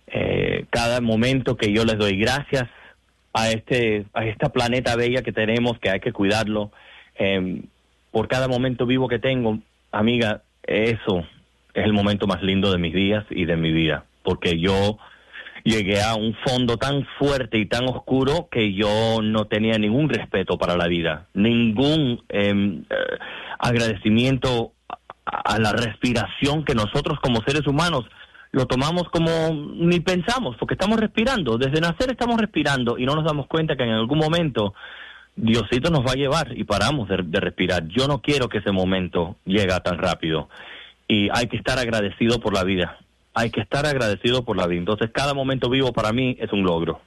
eh, 0.06 0.66
cada 0.70 1.00
momento 1.00 1.56
que 1.56 1.72
yo 1.72 1.84
les 1.84 1.98
doy 1.98 2.16
gracias 2.16 2.68
a 3.32 3.50
este 3.50 4.04
a 4.14 4.26
esta 4.26 4.50
planeta 4.50 4.94
bella 4.94 5.22
que 5.22 5.32
tenemos, 5.32 5.80
que 5.80 5.90
hay 5.90 5.98
que 5.98 6.12
cuidarlo, 6.12 6.70
eh, 7.18 7.62
por 8.12 8.28
cada 8.28 8.46
momento 8.46 8.86
vivo 8.86 9.08
que 9.08 9.18
tengo, 9.18 9.58
amiga, 9.90 10.42
eso 10.62 11.26
es 11.74 11.84
el 11.84 11.92
momento 11.92 12.28
más 12.28 12.44
lindo 12.44 12.70
de 12.70 12.78
mis 12.78 12.94
días 12.94 13.24
y 13.28 13.44
de 13.44 13.56
mi 13.56 13.72
vida, 13.72 14.04
porque 14.22 14.60
yo 14.60 14.98
llegué 15.64 16.02
a 16.02 16.14
un 16.14 16.34
fondo 16.46 16.76
tan 16.76 17.06
fuerte 17.18 17.58
y 17.58 17.66
tan 17.66 17.88
oscuro 17.88 18.48
que 18.50 18.72
yo 18.74 19.20
no 19.22 19.46
tenía 19.46 19.78
ningún 19.78 20.08
respeto 20.08 20.58
para 20.58 20.76
la 20.76 20.86
vida, 20.86 21.26
ningún 21.34 22.22
em, 22.28 22.84
eh, 22.90 23.18
agradecimiento 23.58 24.72
a, 25.24 25.58
la 25.58 25.72
respiración 25.72 26.64
que 26.64 26.74
nosotros 26.74 27.18
como 27.20 27.42
seres 27.46 27.66
humanos 27.66 28.04
lo 28.52 28.66
tomamos 28.66 29.04
como 29.10 29.30
ni 29.74 30.00
pensamos, 30.00 30.56
porque 30.58 30.74
estamos 30.74 30.98
respirando, 30.98 31.56
desde 31.56 31.80
nacer 31.80 32.10
estamos 32.10 32.40
respirando 32.40 32.98
y 32.98 33.06
no 33.06 33.14
nos 33.14 33.24
damos 33.24 33.46
cuenta 33.46 33.76
que 33.76 33.84
en 33.84 33.90
algún 33.90 34.18
momento 34.18 34.74
Diosito 35.36 35.90
nos 35.90 36.04
va 36.04 36.12
a 36.12 36.16
llevar 36.16 36.58
y 36.58 36.64
paramos 36.64 37.08
de, 37.08 37.18
de 37.24 37.40
respirar. 37.40 37.86
Yo 37.86 38.08
no 38.08 38.20
quiero 38.20 38.48
que 38.48 38.58
ese 38.58 38.72
momento 38.72 39.36
llegue 39.44 39.68
tan 39.84 39.98
rápido 39.98 40.48
y 41.06 41.28
hay 41.32 41.46
que 41.46 41.56
estar 41.56 41.78
agradecido 41.78 42.40
por 42.40 42.52
la 42.54 42.64
vida. 42.64 42.98
Hay 43.34 43.50
que 43.50 43.60
estar 43.60 43.86
agradecido 43.86 44.44
por 44.44 44.56
la 44.56 44.66
vida. 44.66 44.80
Entonces, 44.80 45.10
cada 45.12 45.34
momento 45.34 45.70
vivo 45.70 45.92
para 45.92 46.12
mí 46.12 46.36
es 46.40 46.52
un 46.52 46.62
logro. 46.62 47.00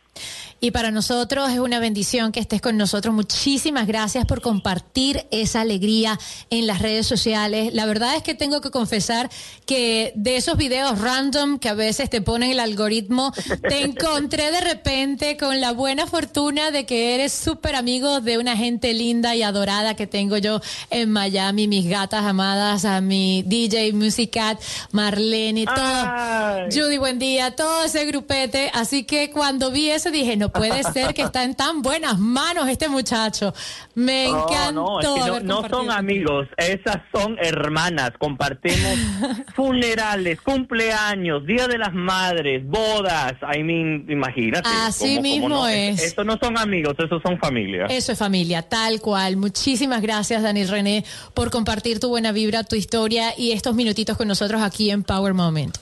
Y 0.64 0.72
para 0.72 0.92
nosotros 0.92 1.52
es 1.52 1.60
una 1.60 1.80
bendición 1.80 2.32
que 2.32 2.40
estés 2.40 2.62
con 2.62 2.78
nosotros. 2.78 3.14
Muchísimas 3.14 3.86
gracias 3.86 4.26
por 4.26 4.40
compartir 4.40 5.26
esa 5.30 5.60
alegría 5.60 6.18
en 6.50 6.68
las 6.68 6.82
redes 6.82 7.06
sociales. 7.06 7.74
La 7.74 7.86
verdad 7.86 8.16
es 8.16 8.24
que 8.24 8.34
tengo 8.34 8.62
que 8.62 8.72
confesar 8.72 9.30
que 9.66 10.14
de 10.16 10.38
esos 10.38 10.56
videos 10.56 11.02
random 11.02 11.60
que 11.60 11.68
a 11.68 11.74
veces 11.74 12.10
te 12.10 12.22
ponen 12.22 12.52
el 12.52 12.62
algoritmo, 12.62 13.34
te 13.68 13.82
encontré 13.82 14.52
de 14.52 14.62
repente 14.62 15.36
con 15.36 15.60
la 15.60 15.74
buena 15.74 16.08
fortuna 16.08 16.72
de 16.72 16.86
que 16.86 17.14
eres 17.16 17.34
súper 17.34 17.76
amigo 17.76 18.22
de 18.22 18.38
una 18.38 18.56
gente 18.56 18.94
linda 18.94 19.36
y 19.36 19.44
adorada 19.44 19.98
que 19.98 20.08
tengo 20.08 20.38
yo 20.38 20.62
en 20.90 21.12
Miami, 21.12 21.68
mis 21.68 21.90
gatas 21.90 22.24
amadas, 22.24 22.86
a 22.86 23.02
mi 23.02 23.44
DJ 23.44 23.92
Musicat, 23.92 24.62
Marlene 24.92 25.66
todo. 25.66 25.76
Ay. 25.76 26.70
Judy, 26.72 26.98
buen 27.00 27.20
día, 27.20 27.52
todo 27.52 27.84
ese 27.84 28.06
grupete. 28.06 28.72
Así 28.74 29.04
que 29.04 29.30
cuando 29.30 29.70
vi 29.70 29.90
eso 29.90 30.03
dije, 30.12 30.38
no 30.38 30.50
puede 30.50 30.84
ser 30.84 31.14
que 31.14 31.22
está 31.24 31.44
en 31.44 31.56
tan 31.56 31.82
buenas 31.82 32.18
manos 32.20 32.68
este 32.70 32.88
muchacho. 32.90 33.54
Me 33.96 34.28
No, 34.30 34.48
encantó. 34.50 34.72
no, 34.72 35.00
es 35.00 35.08
que 35.08 35.20
no, 35.20 35.26
haber 35.26 35.44
no 35.46 35.68
son 35.70 35.92
amigos, 35.92 36.48
esas 36.58 36.98
son 37.14 37.38
hermanas. 37.42 38.12
Compartimos 38.18 38.98
funerales, 39.56 40.42
cumpleaños, 40.42 41.46
Día 41.46 41.68
de 41.68 41.78
las 41.78 41.94
Madres, 41.94 42.66
bodas. 42.68 43.34
I 43.56 43.64
mean, 43.64 44.06
imagínate. 44.10 44.68
Así 44.70 45.16
cómo- 45.16 45.16
cómo 45.16 45.22
mismo 45.22 45.50
no. 45.50 45.68
es. 45.68 46.02
Estos 46.04 46.26
no 46.26 46.38
son 46.42 46.58
amigos, 46.58 46.96
esos 46.98 47.22
son 47.22 47.38
familia. 47.40 47.86
Eso 47.90 48.12
es 48.12 48.20
familia, 48.20 48.62
tal 48.64 49.00
cual. 49.02 49.38
Muchísimas 49.38 50.02
gracias, 50.02 50.44
Daniel 50.44 50.68
René, 50.70 51.04
por 51.34 51.52
compartir 51.52 52.00
tu 52.00 52.10
buena 52.10 52.32
vibra, 52.32 52.64
tu 52.64 52.76
historia 52.76 53.34
y 53.38 53.52
estos 53.52 53.76
minutitos 53.76 54.18
con 54.18 54.28
nosotros 54.28 54.62
aquí 54.62 54.90
en 54.92 55.04
Power 55.04 55.34
Moment. 55.34 55.78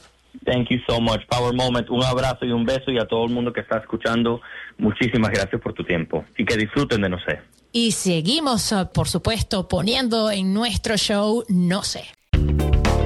Thank 0.46 0.70
you 0.70 0.80
so 0.88 1.00
much, 1.00 1.22
Power 1.28 1.54
Moment. 1.54 1.90
Un 1.90 2.04
abrazo 2.04 2.46
y 2.46 2.52
un 2.52 2.66
beso 2.66 2.92
y 2.92 2.98
a 2.98 3.06
todo 3.06 3.26
el 3.26 3.32
mundo 3.32 3.54
que 3.54 3.62
está 3.62 3.78
escuchando, 3.78 4.42
muchísimas 4.78 5.32
gracias 5.32 5.62
por 5.62 5.74
tu 5.74 5.84
tiempo 5.84 6.26
y 6.38 6.46
que 6.46 6.58
disfruten 6.58 7.02
de 7.02 7.10
No 7.10 7.20
sé. 7.20 7.40
Y 7.72 7.92
seguimos, 7.92 8.72
eh, 8.72 8.88
por 8.94 9.08
supuesto, 9.08 9.68
poniendo 9.68 10.30
en 10.32 10.54
nuestro 10.54 10.98
show 10.98 11.44
No 11.48 11.84
sé. 11.84 12.04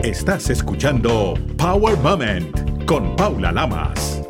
Estás 0.04 0.50
escuchando 0.50 1.34
Power 1.58 1.98
Moment 1.98 2.86
con 2.86 3.16
Paula 3.16 3.52
Lamas. 3.52 4.25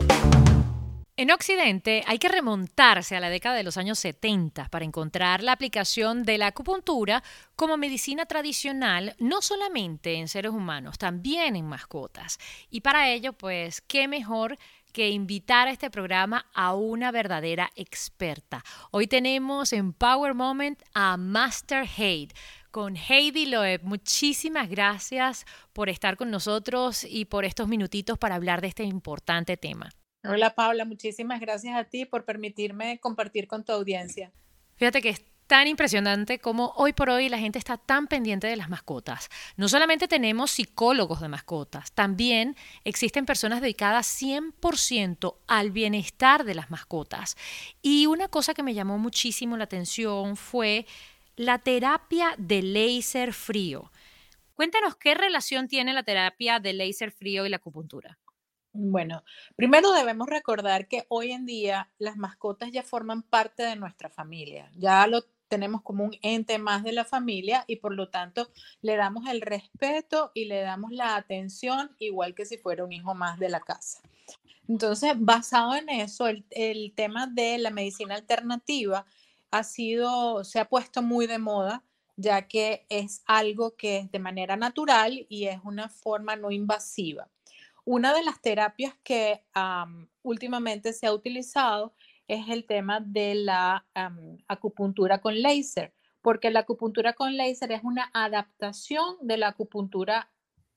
En 1.17 1.31
Occidente 1.31 2.03
hay 2.07 2.19
que 2.19 2.27
remontarse 2.27 3.15
a 3.15 3.21
la 3.21 3.29
década 3.29 3.55
de 3.55 3.63
los 3.63 3.77
años 3.77 3.99
70 3.99 4.67
para 4.67 4.83
encontrar 4.83 5.43
la 5.43 5.53
aplicación 5.53 6.23
de 6.23 6.37
la 6.37 6.47
acupuntura 6.47 7.23
como 7.55 7.77
medicina 7.77 8.25
tradicional, 8.25 9.15
no 9.17 9.41
solamente 9.41 10.15
en 10.15 10.27
seres 10.27 10.51
humanos, 10.51 10.97
también 10.97 11.55
en 11.55 11.67
mascotas. 11.67 12.37
Y 12.69 12.81
para 12.81 13.09
ello, 13.09 13.31
pues, 13.31 13.79
qué 13.79 14.09
mejor 14.09 14.57
que 14.91 15.07
invitar 15.07 15.69
a 15.69 15.71
este 15.71 15.89
programa 15.89 16.47
a 16.53 16.75
una 16.75 17.11
verdadera 17.11 17.71
experta. 17.77 18.61
Hoy 18.91 19.07
tenemos 19.07 19.71
en 19.71 19.93
Power 19.93 20.33
Moment 20.33 20.81
a 20.93 21.15
Master 21.15 21.87
Hade 21.97 22.35
con 22.71 22.97
Heidi 22.97 23.45
Loeb. 23.45 23.83
Muchísimas 23.83 24.69
gracias 24.69 25.45
por 25.71 25.87
estar 25.87 26.17
con 26.17 26.29
nosotros 26.29 27.05
y 27.09 27.23
por 27.23 27.45
estos 27.45 27.69
minutitos 27.69 28.17
para 28.17 28.35
hablar 28.35 28.59
de 28.59 28.67
este 28.67 28.83
importante 28.83 29.55
tema. 29.55 29.89
Hola 30.27 30.55
Paula, 30.55 30.85
muchísimas 30.85 31.39
gracias 31.39 31.75
a 31.75 31.83
ti 31.83 32.05
por 32.05 32.25
permitirme 32.25 32.99
compartir 32.99 33.47
con 33.47 33.63
tu 33.63 33.71
audiencia. 33.71 34.31
Fíjate 34.75 35.01
que 35.01 35.09
es 35.09 35.23
tan 35.47 35.67
impresionante 35.67 36.39
como 36.39 36.73
hoy 36.75 36.93
por 36.93 37.09
hoy 37.09 37.29
la 37.29 37.37
gente 37.37 37.59
está 37.59 37.77
tan 37.77 38.07
pendiente 38.07 38.47
de 38.47 38.55
las 38.55 38.69
mascotas. 38.69 39.29
No 39.57 39.69
solamente 39.69 40.07
tenemos 40.07 40.51
psicólogos 40.51 41.21
de 41.21 41.27
mascotas, 41.27 41.91
también 41.91 42.55
existen 42.83 43.25
personas 43.25 43.61
dedicadas 43.61 44.21
100% 44.21 45.35
al 45.47 45.71
bienestar 45.71 46.43
de 46.43 46.55
las 46.55 46.71
mascotas. 46.71 47.37
Y 47.81 48.07
una 48.07 48.27
cosa 48.27 48.53
que 48.53 48.63
me 48.63 48.73
llamó 48.73 48.97
muchísimo 48.97 49.57
la 49.57 49.65
atención 49.65 50.35
fue 50.35 50.87
la 51.35 51.59
terapia 51.59 52.33
de 52.37 52.63
láser 52.63 53.33
frío. 53.33 53.91
Cuéntanos 54.55 54.95
qué 54.95 55.13
relación 55.13 55.67
tiene 55.67 55.93
la 55.93 56.03
terapia 56.03 56.59
de 56.59 56.73
láser 56.73 57.11
frío 57.11 57.45
y 57.45 57.49
la 57.49 57.57
acupuntura. 57.57 58.17
Bueno, 58.77 59.23
primero 59.55 59.93
debemos 59.93 60.27
recordar 60.27 60.89
que 60.89 61.05
hoy 61.07 61.31
en 61.31 61.45
día 61.45 61.89
las 61.97 62.17
mascotas 62.17 62.73
ya 62.73 62.83
forman 62.83 63.23
parte 63.23 63.63
de 63.63 63.77
nuestra 63.77 64.09
familia, 64.09 64.69
ya 64.75 65.07
lo 65.07 65.23
tenemos 65.47 65.81
como 65.81 66.03
un 66.03 66.17
ente 66.21 66.57
más 66.57 66.83
de 66.83 66.91
la 66.91 67.05
familia 67.05 67.63
y 67.67 67.77
por 67.77 67.93
lo 67.93 68.09
tanto 68.09 68.49
le 68.81 68.97
damos 68.97 69.29
el 69.29 69.39
respeto 69.39 70.31
y 70.33 70.45
le 70.45 70.59
damos 70.59 70.91
la 70.91 71.15
atención 71.15 71.95
igual 71.99 72.35
que 72.35 72.45
si 72.45 72.57
fuera 72.57 72.83
un 72.83 72.91
hijo 72.91 73.15
más 73.15 73.39
de 73.39 73.47
la 73.47 73.61
casa. 73.61 74.01
Entonces, 74.67 75.13
basado 75.17 75.75
en 75.75 75.87
eso, 75.87 76.27
el, 76.27 76.93
tema 76.95 77.27
de 77.27 77.57
la 77.59 77.69
medicina 77.69 78.15
alternativa 78.15 79.05
ha 79.51 79.63
sido, 79.63 80.43
se 80.43 80.59
ha 80.59 80.65
puesto 80.67 81.01
muy 81.01 81.27
de 81.27 81.37
moda 81.37 81.81
ya 82.17 82.47
que 82.47 82.85
es 82.89 83.23
algo 83.25 83.75
que 83.75 83.99
es 83.99 84.11
de 84.11 84.19
manera 84.19 84.57
natural 84.57 85.25
y 85.29 85.45
es 85.45 85.59
una 85.63 85.89
forma 85.89 86.35
no 86.35 86.51
invasiva. 86.51 87.29
Una 87.85 88.15
de 88.15 88.23
las 88.23 88.41
terapias 88.41 88.95
que 89.03 89.45
am, 89.53 90.09
últimamente 90.23 90.91
se 90.91 91.05
ha 91.05 91.13
utilizado 91.13 91.93
es 92.27 92.49
el 92.49 92.65
tema 92.65 92.99
de 92.99 93.35
la 93.35 93.85
acupuntura 94.47 95.21
con 95.21 95.39
láser, 95.39 95.93
porque 96.23 96.49
la 96.49 96.61
acupuntura 96.61 97.13
con 97.13 97.37
láser 97.37 97.71
es 97.71 97.83
una 97.83 98.09
adaptación 98.11 99.17
de 99.21 99.37
la 99.37 99.49
acupuntura 99.49 100.31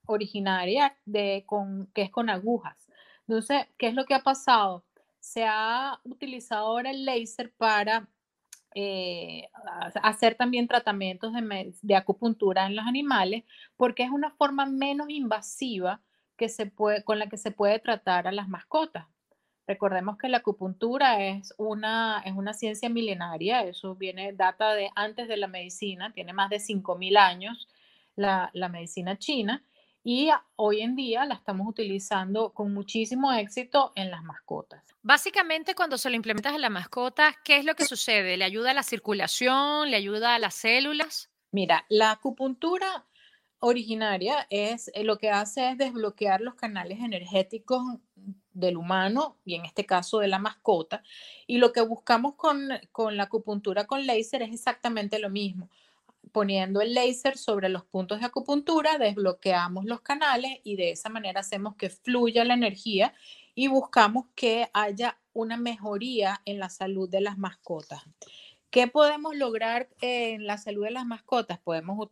originaria 0.04 0.98
de, 1.06 1.44
con, 1.46 1.86
que 1.94 2.02
es 2.02 2.10
con 2.10 2.28
agujas. 2.28 2.86
Entonces, 3.26 3.66
¿qué 3.78 3.88
es 3.88 3.94
lo 3.94 4.04
que 4.04 4.14
ha 4.14 4.22
pasado? 4.22 4.84
Se 5.18 5.46
ha 5.46 6.00
utilizado 6.04 6.66
ahora 6.66 6.90
el 6.90 7.06
láser 7.06 7.54
para 7.56 8.06
eh, 8.74 9.48
hacer 10.02 10.34
también 10.34 10.68
tratamientos 10.68 11.32
de, 11.32 11.72
de 11.80 11.96
acupuntura 11.96 12.66
en 12.66 12.76
los 12.76 12.86
animales, 12.86 13.44
porque 13.78 14.02
es 14.02 14.10
una 14.10 14.30
forma 14.32 14.66
menos 14.66 15.08
invasiva 15.08 16.02
que 16.38 16.48
se 16.48 16.64
puede, 16.64 17.04
con 17.04 17.18
la 17.18 17.28
que 17.28 17.36
se 17.36 17.50
puede 17.50 17.78
tratar 17.80 18.26
a 18.26 18.32
las 18.32 18.48
mascotas. 18.48 19.06
Recordemos 19.66 20.16
que 20.16 20.30
la 20.30 20.38
acupuntura 20.38 21.22
es 21.26 21.52
una, 21.58 22.22
es 22.24 22.32
una 22.32 22.54
ciencia 22.54 22.88
milenaria, 22.88 23.64
eso 23.64 23.94
viene, 23.94 24.32
data 24.32 24.72
de 24.72 24.90
antes 24.94 25.28
de 25.28 25.36
la 25.36 25.46
medicina, 25.46 26.10
tiene 26.14 26.32
más 26.32 26.48
de 26.48 26.56
5.000 26.56 27.18
años 27.18 27.68
la, 28.16 28.48
la 28.54 28.70
medicina 28.70 29.18
china 29.18 29.62
y 30.02 30.30
hoy 30.56 30.80
en 30.80 30.96
día 30.96 31.26
la 31.26 31.34
estamos 31.34 31.68
utilizando 31.68 32.54
con 32.54 32.72
muchísimo 32.72 33.30
éxito 33.30 33.92
en 33.94 34.10
las 34.10 34.22
mascotas. 34.22 34.82
Básicamente, 35.02 35.74
cuando 35.74 35.98
se 35.98 36.08
lo 36.08 36.16
implementas 36.16 36.54
a 36.54 36.58
la 36.58 36.70
mascota, 36.70 37.34
¿qué 37.44 37.58
es 37.58 37.64
lo 37.66 37.74
que 37.74 37.84
sucede? 37.84 38.38
¿Le 38.38 38.44
ayuda 38.44 38.70
a 38.70 38.74
la 38.74 38.82
circulación? 38.82 39.90
¿Le 39.90 39.98
ayuda 39.98 40.34
a 40.34 40.38
las 40.38 40.54
células? 40.54 41.30
Mira, 41.50 41.84
la 41.90 42.12
acupuntura 42.12 43.04
originaria 43.60 44.46
es 44.50 44.90
eh, 44.94 45.04
lo 45.04 45.18
que 45.18 45.30
hace 45.30 45.70
es 45.70 45.78
desbloquear 45.78 46.40
los 46.40 46.54
canales 46.54 47.00
energéticos 47.00 47.82
del 48.52 48.76
humano 48.76 49.36
y 49.44 49.54
en 49.54 49.64
este 49.64 49.86
caso 49.86 50.18
de 50.18 50.28
la 50.28 50.38
mascota. 50.38 51.02
Y 51.46 51.58
lo 51.58 51.72
que 51.72 51.80
buscamos 51.80 52.34
con, 52.34 52.68
con 52.92 53.16
la 53.16 53.24
acupuntura 53.24 53.86
con 53.86 54.06
láser 54.06 54.42
es 54.42 54.52
exactamente 54.52 55.18
lo 55.18 55.30
mismo. 55.30 55.70
Poniendo 56.32 56.80
el 56.80 56.94
láser 56.94 57.38
sobre 57.38 57.68
los 57.68 57.84
puntos 57.84 58.20
de 58.20 58.26
acupuntura, 58.26 58.98
desbloqueamos 58.98 59.84
los 59.84 60.00
canales 60.00 60.58
y 60.64 60.76
de 60.76 60.90
esa 60.90 61.08
manera 61.08 61.40
hacemos 61.40 61.76
que 61.76 61.90
fluya 61.90 62.44
la 62.44 62.54
energía 62.54 63.14
y 63.54 63.68
buscamos 63.68 64.26
que 64.34 64.68
haya 64.72 65.18
una 65.32 65.56
mejoría 65.56 66.42
en 66.44 66.58
la 66.58 66.68
salud 66.68 67.08
de 67.08 67.20
las 67.20 67.38
mascotas. 67.38 68.02
¿Qué 68.70 68.86
podemos 68.86 69.34
lograr 69.34 69.88
en 70.02 70.46
la 70.46 70.58
salud 70.58 70.84
de 70.84 70.90
las 70.90 71.06
mascotas? 71.06 71.58
Podemos 71.58 72.08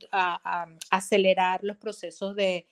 acelerar 0.90 1.62
los 1.62 1.76
procesos 1.76 2.34
de, 2.34 2.66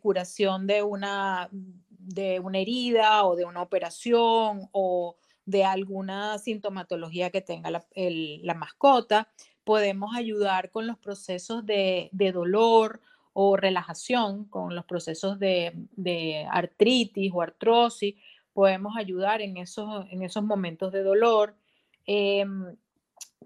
curación 0.00 0.68
de 0.68 0.84
una, 0.84 1.48
de 1.50 2.38
una 2.38 2.58
herida 2.58 3.24
o 3.24 3.34
de 3.34 3.44
una 3.44 3.62
operación 3.62 4.68
o 4.70 5.16
de 5.44 5.64
alguna 5.64 6.38
sintomatología 6.38 7.30
que 7.30 7.40
tenga 7.40 7.70
la, 7.70 8.54
mascota. 8.54 9.28
Podemos 9.64 10.14
ayudar 10.14 10.70
con 10.70 10.86
los 10.86 10.96
procesos 10.96 11.66
de, 11.66 12.10
dolor 12.32 13.00
o 13.32 13.56
relajación, 13.56 14.44
con 14.44 14.76
los 14.76 14.84
procesos 14.84 15.40
de, 15.40 16.46
artritis 16.48 17.32
o 17.34 17.42
artrosis. 17.42 18.14
Podemos 18.52 18.96
ayudar 18.96 19.42
en 19.42 19.56
esos, 19.56 20.06
en 20.12 20.22
esos 20.22 20.44
momentos 20.44 20.92
de 20.92 21.02
dolor. 21.02 21.56
Em, 22.06 22.76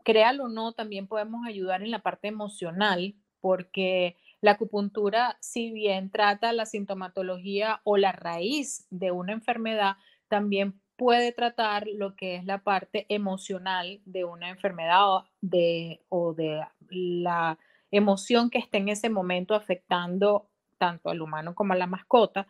créalo 0.05 0.45
o 0.45 0.49
no, 0.49 0.73
también 0.73 1.07
podemos 1.07 1.47
ayudar 1.47 1.83
en 1.83 1.91
la 1.91 2.03
parte 2.03 2.29
emocional, 2.29 3.15
porque 3.41 4.17
la 4.41 4.53
acupuntura, 4.53 5.37
si 5.41 5.71
bien 5.71 6.11
trata 6.11 6.53
la 6.53 6.67
sintomatología 6.67 7.81
o 7.85 7.97
la 7.97 8.13
raíz 8.13 8.87
de 8.91 9.11
una 9.11 9.33
enfermedad, 9.33 9.97
también 10.29 10.81
puede 10.97 11.33
tratar 11.33 11.87
lo 11.87 12.15
que 12.15 12.37
es 12.37 12.45
la 12.45 12.63
parte 12.63 13.07
emocional 13.09 14.01
de 14.05 14.25
una 14.25 14.51
enfermedad 14.51 15.09
o 15.09 15.25
de, 15.41 16.03
o 16.09 16.35
de 16.35 16.61
la 16.91 17.59
emoción 17.91 18.51
que 18.51 18.59
esté 18.59 18.79
en 18.79 18.91
ese 18.91 19.09
momento 19.09 19.55
afectando 19.55 20.49
tanto 20.79 21.11
al 21.11 21.23
humano 21.23 21.55
como 21.55 21.73
a 21.73 21.77
la 21.77 21.87
mascota. 21.87 22.47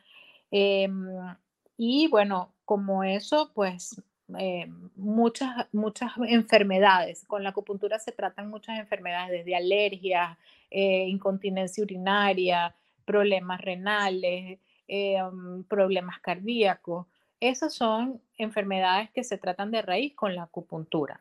Em, 0.50 1.06
y 1.76 2.08
bueno, 2.08 2.54
como 2.64 3.04
eso, 3.04 3.52
pues 3.54 4.02
eh, 4.38 4.70
muchas, 4.96 5.66
muchas 5.72 6.12
enfermedades. 6.26 7.24
Con 7.26 7.42
la 7.42 7.50
acupuntura 7.50 7.98
se 7.98 8.12
tratan 8.12 8.48
muchas 8.50 8.78
enfermedades, 8.78 9.30
desde 9.30 9.56
alergias, 9.56 10.36
eh, 10.70 11.06
incontinencia 11.08 11.82
urinaria, 11.82 12.74
problemas 13.04 13.60
renales, 13.60 14.58
eh, 14.88 15.22
um, 15.22 15.64
problemas 15.64 16.20
cardíacos. 16.20 17.06
Esas 17.40 17.74
son 17.74 18.20
enfermedades 18.36 19.10
que 19.10 19.24
se 19.24 19.38
tratan 19.38 19.70
de 19.70 19.82
raíz 19.82 20.14
con 20.14 20.34
la 20.34 20.44
acupuntura. 20.44 21.18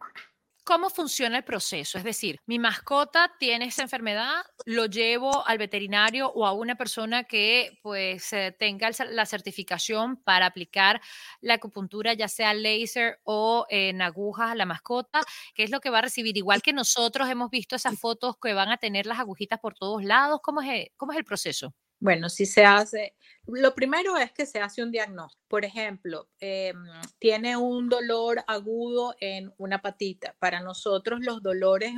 Cómo 0.70 0.92
funciona 0.92 1.38
el 1.38 1.44
proceso. 1.44 1.98
Es 1.98 2.04
decir, 2.04 2.40
mi 2.46 2.60
mascota 2.60 3.32
tiene 3.40 3.66
esa 3.66 3.82
enfermedad, 3.82 4.44
lo 4.68 4.86
llevo 4.86 5.44
al 5.48 5.58
veterinario 5.58 6.32
o 6.32 6.46
a 6.46 6.54
una 6.54 6.76
persona 6.76 7.24
que 7.24 7.80
pues 7.82 8.32
eh, 8.34 8.56
tenga 8.60 8.92
la 9.10 9.26
certificación 9.26 10.18
para 10.18 10.46
aplicar 10.46 11.02
la 11.42 11.56
acupuntura, 11.56 12.14
ya 12.14 12.28
sea 12.28 12.54
láser 12.54 13.20
o 13.24 13.66
en 13.70 14.04
agujas 14.04 14.52
a 14.52 14.56
la 14.56 14.68
mascota, 14.68 15.22
que 15.56 15.64
es 15.64 15.72
lo 15.72 15.80
que 15.80 15.90
va 15.90 15.98
a 15.98 16.02
recibir. 16.04 16.38
Igual 16.38 16.62
que 16.62 16.72
nosotros 16.72 17.28
hemos 17.30 17.50
visto 17.50 17.76
esas 17.76 18.00
fotos 18.00 18.36
que 18.40 18.54
van 18.54 18.70
a 18.70 18.78
tener 18.78 19.08
las 19.08 19.18
agujitas 19.18 19.58
por 19.60 19.74
todos 19.74 20.04
lados. 20.04 20.40
¿Cómo 20.44 20.62
es, 20.62 20.90
cómo 20.98 21.14
es 21.14 21.18
el 21.18 21.26
proceso? 21.26 21.74
Bueno, 22.00 22.30
si 22.30 22.46
se 22.46 22.64
hace, 22.64 23.14
lo 23.46 23.76
primero 23.76 24.16
es 24.18 24.32
que 24.32 24.46
se 24.46 24.60
hace 24.60 24.82
un 24.82 24.92
diagnóstico. 24.92 25.44
Por 25.50 25.66
ejemplo, 25.66 26.30
em, 26.40 26.78
tiene 27.20 27.58
un 27.58 27.90
dolor 27.90 28.44
agudo 28.48 29.16
en 29.20 29.54
una 29.58 29.82
patita. 29.82 30.36
Para 30.40 30.62
nosotros 30.62 31.20
los 31.22 31.44
dolores 31.44 31.94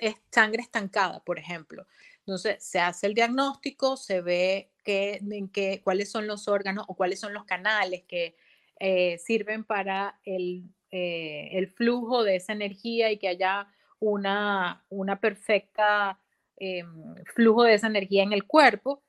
es 0.00 0.14
sangre 0.30 0.62
estancada, 0.62 1.20
por 1.24 1.38
ejemplo. 1.38 1.86
Entonces, 2.20 2.62
se 2.64 2.78
hace 2.78 3.08
el 3.08 3.14
diagnóstico, 3.14 3.96
se 3.96 4.20
ve 4.20 4.70
qué, 4.84 5.20
en 5.28 5.50
cuáles 5.82 6.10
son 6.10 6.26
los 6.28 6.46
órganos 6.46 6.84
o 6.88 6.94
cuáles 6.94 7.18
son 7.18 7.34
los 7.34 7.44
canales 7.44 8.04
que 8.04 8.36
eh, 8.78 9.18
sirven 9.18 9.64
para 9.64 10.20
el, 10.24 10.64
eh, 10.90 11.48
el, 11.52 11.68
flujo 11.68 12.22
de 12.22 12.36
esa 12.36 12.52
energía 12.52 13.10
y 13.10 13.18
que 13.18 13.28
haya 13.28 13.66
una, 13.98 14.84
una 14.88 15.20
perfecta 15.20 16.18
em, 16.56 17.16
flujo 17.34 17.64
de 17.64 17.74
esa 17.74 17.88
energía 17.88 18.22
en 18.22 18.32
el 18.32 18.44
cuerpo 18.44 19.02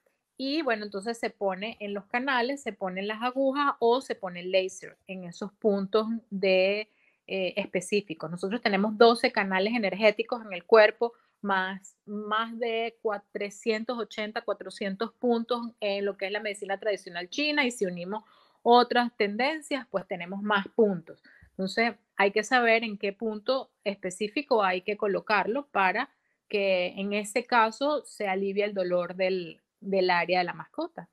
y 0.45 0.61
bueno, 0.61 0.83
entonces 0.83 1.17
se 1.17 1.29
pone 1.29 1.77
en 1.79 1.93
los 1.93 2.03
canales, 2.07 2.61
se 2.61 2.73
ponen 2.73 3.07
las 3.07 3.21
agujas 3.21 3.75
o 3.79 4.01
se 4.01 4.13
pone 4.13 4.41
el 4.41 4.51
láser 4.51 4.97
en 5.07 5.23
esos 5.23 5.53
puntos 5.53 6.07
de 6.29 6.89
eh, 7.27 7.53
específicos. 7.55 8.29
Nosotros 8.29 8.61
tenemos 8.61 8.97
12 8.97 9.31
canales 9.31 9.73
energéticos 9.73 10.45
en 10.45 10.51
el 10.51 10.65
cuerpo, 10.65 11.13
más, 11.39 11.95
más 12.05 12.59
de 12.59 12.97
380, 13.31 14.41
400 14.41 15.13
puntos 15.13 15.61
en 15.79 16.03
lo 16.03 16.17
que 16.17 16.25
es 16.25 16.31
la 16.33 16.41
medicina 16.41 16.77
tradicional 16.77 17.29
china 17.29 17.65
y 17.65 17.71
si 17.71 17.85
unimos 17.85 18.25
otras 18.63 19.15
tendencias, 19.15 19.87
pues 19.89 20.05
tenemos 20.07 20.41
más 20.41 20.67
puntos. 20.75 21.23
Entonces, 21.51 21.93
hay 22.17 22.31
que 22.31 22.43
saber 22.43 22.83
en 22.83 22.97
qué 22.97 23.13
punto 23.13 23.71
específico 23.85 24.61
hay 24.61 24.81
que 24.81 24.97
colocarlo 24.97 25.67
para 25.67 26.09
que 26.49 26.87
en 26.97 27.13
ese 27.13 27.45
caso 27.45 28.03
se 28.03 28.27
alivie 28.27 28.65
el 28.65 28.73
dolor 28.73 29.15
del, 29.15 29.62
del 29.83 30.09
área 30.09 30.39
de 30.39 30.45
la 30.45 30.53
mascota. 30.53 31.09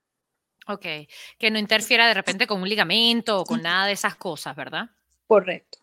Ok, 0.66 0.86
que 1.38 1.50
no 1.50 1.58
interfiera 1.58 2.06
de 2.06 2.14
repente 2.14 2.46
con 2.46 2.62
un 2.62 2.68
ligamento 2.68 3.40
o 3.40 3.44
con 3.44 3.62
nada 3.62 3.86
de 3.86 3.92
esas 3.92 4.16
cosas, 4.16 4.54
¿verdad? 4.54 4.90
Correcto. 5.26 5.78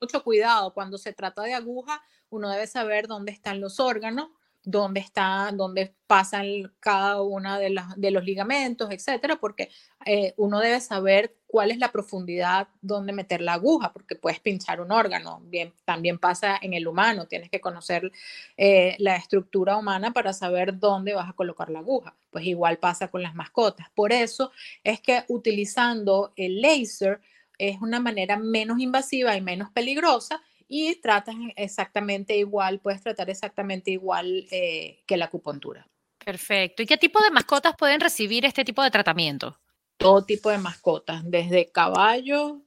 Mucho 0.00 0.22
cuidado, 0.22 0.74
cuando 0.74 0.98
se 0.98 1.12
trata 1.12 1.42
de 1.42 1.54
aguja, 1.54 2.02
uno 2.28 2.50
debe 2.50 2.66
saber 2.66 3.06
dónde 3.06 3.32
están 3.32 3.60
los 3.60 3.80
órganos 3.80 4.30
dónde 4.66 4.98
está, 4.98 5.50
dónde 5.54 5.94
pasan 6.08 6.72
cada 6.80 7.14
de, 7.58 7.80
de 7.96 8.10
los 8.10 8.24
ligamentos, 8.24 8.90
etcétera, 8.90 9.36
porque 9.36 9.70
eh, 10.04 10.34
uno 10.36 10.58
debe 10.58 10.80
saber 10.80 11.36
cuál 11.46 11.70
es 11.70 11.78
la 11.78 11.92
profundidad 11.92 12.66
donde 12.82 13.12
meter 13.12 13.40
la 13.40 13.54
aguja, 13.54 13.92
porque 13.92 14.16
puedes 14.16 14.40
pinchar 14.40 14.80
un 14.80 14.90
órgano. 14.90 15.40
Bien, 15.44 15.72
también 15.84 16.18
pasa 16.18 16.58
en 16.60 16.74
el 16.74 16.88
humano, 16.88 17.26
tienes 17.26 17.48
que 17.48 17.60
conocer 17.60 18.10
eh, 18.56 18.96
la 18.98 19.14
estructura 19.14 19.76
humana 19.76 20.12
para 20.12 20.32
saber 20.32 20.80
dónde 20.80 21.14
vas 21.14 21.30
a 21.30 21.34
colocar 21.34 21.70
la 21.70 21.78
aguja. 21.78 22.16
Pues 22.30 22.44
igual 22.44 22.78
pasa 22.78 23.08
con 23.08 23.22
las 23.22 23.36
mascotas. 23.36 23.86
Por 23.94 24.12
eso 24.12 24.50
es 24.82 25.00
que 25.00 25.24
utilizando 25.28 26.32
el 26.34 26.60
láser 26.60 27.20
es 27.56 27.80
una 27.80 28.00
manera 28.00 28.36
menos 28.36 28.80
invasiva 28.80 29.36
y 29.36 29.40
menos 29.40 29.70
peligrosa 29.70 30.42
y 30.68 31.00
tratas 31.00 31.36
exactamente 31.56 32.36
igual, 32.36 32.80
puedes 32.80 33.02
tratar 33.02 33.30
exactamente 33.30 33.90
igual 33.90 34.46
eh, 34.50 35.02
que 35.06 35.16
la 35.16 35.26
acupuntura. 35.26 35.88
Perfecto. 36.24 36.82
¿Y 36.82 36.86
qué 36.86 36.96
tipo 36.96 37.20
de 37.20 37.30
mascotas 37.30 37.74
pueden 37.76 38.00
recibir 38.00 38.44
este 38.44 38.64
tipo 38.64 38.82
de 38.82 38.90
tratamiento? 38.90 39.58
Todo 39.96 40.24
tipo 40.24 40.50
de 40.50 40.58
mascotas, 40.58 41.22
desde 41.24 41.70
caballos, 41.70 42.58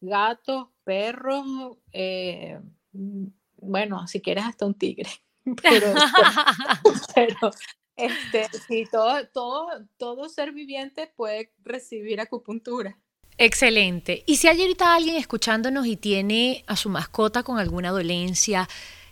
gatos, 0.00 0.68
perros, 0.84 1.78
eh, 1.92 2.60
bueno, 2.92 4.06
si 4.06 4.20
quieres 4.20 4.44
hasta 4.44 4.66
un 4.66 4.74
tigre. 4.74 5.10
Pero, 5.62 5.94
pero 7.14 7.50
este, 7.94 8.48
sí, 8.66 8.84
todo, 8.90 9.26
todo, 9.28 9.68
todo 9.96 10.28
ser 10.28 10.50
viviente 10.50 11.06
puede 11.14 11.52
recibir 11.62 12.20
acupuntura. 12.20 12.98
Excelente. 13.38 14.22
Y 14.26 14.36
si 14.36 14.48
hay 14.48 14.60
ahorita 14.60 14.94
alguien 14.94 15.16
escuchándonos 15.16 15.86
y 15.86 15.96
tiene 15.96 16.64
a 16.66 16.76
su 16.76 16.88
mascota 16.88 17.42
con 17.42 17.58
alguna 17.58 17.90
dolencia, 17.90 18.68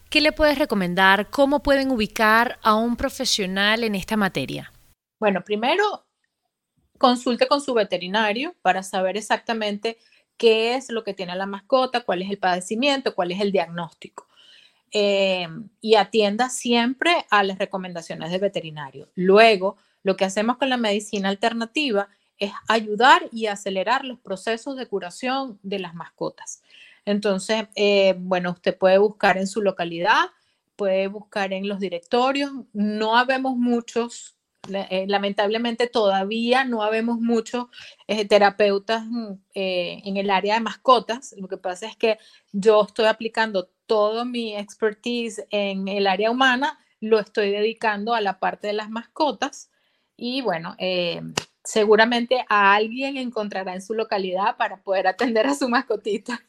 ¿qué 0.09 0.21
le 0.21 0.33
puedes 0.33 0.59
recomendar? 0.59 1.29
¿Cómo 1.29 1.63
pueden 1.63 1.91
ubicar 1.91 2.59
a 2.63 2.75
un 2.75 2.97
profesional 2.97 3.85
en 3.85 3.95
esta 3.95 4.17
materia? 4.17 4.73
Bueno, 5.21 5.43
primero 5.45 6.07
consulte 6.99 7.47
con 7.47 7.61
su 7.61 7.75
veterinario 7.75 8.55
para 8.63 8.83
saber 8.83 9.17
exactamente 9.17 9.99
qué 10.39 10.75
es 10.75 10.91
lo 10.91 11.05
que 11.05 11.13
tiene 11.13 11.37
la 11.37 11.47
mascota, 11.47 12.01
cuál 12.01 12.23
es 12.23 12.31
el 12.31 12.39
padecimiento, 12.39 13.15
cuál 13.15 13.33
es 13.33 13.41
el 13.41 13.53
diagnóstico. 13.53 14.27
Eh, 14.91 15.49
y 15.81 15.97
atienda 15.97 16.49
siempre 16.49 17.27
a 17.29 17.43
las 17.43 17.59
recomendaciones 17.59 18.31
del 18.31 18.41
veterinario. 18.41 19.11
Luego, 19.17 19.77
lo 20.03 20.17
que 20.17 20.25
hacemos 20.25 20.57
con 20.57 20.71
la 20.71 20.77
medicina 20.77 21.29
alternativa 21.29 22.09
es 22.39 22.53
ayudar 22.69 23.29
y 23.33 23.47
acelerar 23.47 24.05
los 24.05 24.19
procesos 24.19 24.77
de 24.77 24.87
curación 24.87 25.59
de 25.63 25.79
las 25.79 25.95
mascotas. 25.95 26.63
Entonces, 27.05 27.67
eh, 27.75 28.15
bueno, 28.19 28.53
usted 28.53 28.77
puede 28.77 28.99
buscar 28.99 29.37
en 29.37 29.47
su 29.47 29.63
localidad, 29.63 30.27
puede 30.77 31.09
buscar 31.09 31.53
en 31.53 31.69
los 31.69 31.81
directorios. 31.81 32.51
No 32.73 33.17
habemos 33.17 33.57
muchos, 33.57 34.37
eh, 34.73 35.05
lamentablemente 35.07 35.87
todavía 35.87 36.65
no 36.65 36.83
habemos 36.83 37.21
muchos 37.21 37.67
eh, 38.09 38.27
terapeutas 38.27 39.05
en 39.55 40.17
el 40.17 40.31
área 40.31 40.55
de 40.55 40.61
mascotas. 40.61 41.35
Lo 41.39 41.49
que 41.49 41.59
pasa 41.59 41.87
es 41.87 41.97
que 41.97 42.19
yo 42.53 42.83
estoy 42.83 43.07
aplicando 43.07 43.71
todo 43.87 44.25
mi 44.25 44.57
expertise 44.57 45.47
en 45.51 45.89
el 45.89 46.07
área 46.07 46.31
humana, 46.31 46.79
lo 47.01 47.19
estoy 47.19 47.51
dedicando 47.51 48.15
a 48.15 48.23
la 48.23 48.41
parte 48.41 48.69
de 48.69 48.73
las 48.73 48.89
mascotas. 48.89 49.71
Y 50.17 50.41
bueno, 50.41 50.75
seguramente 51.65 52.45
a 52.49 52.75
alguien 52.75 53.17
encontrará 53.17 53.75
en 53.75 53.83
su 53.83 53.95
localidad 53.95 54.57
para 54.57 54.83
poder 54.83 55.07
atender 55.07 55.47
a 55.47 55.55
su 55.55 55.69
mascotita. 55.69 56.47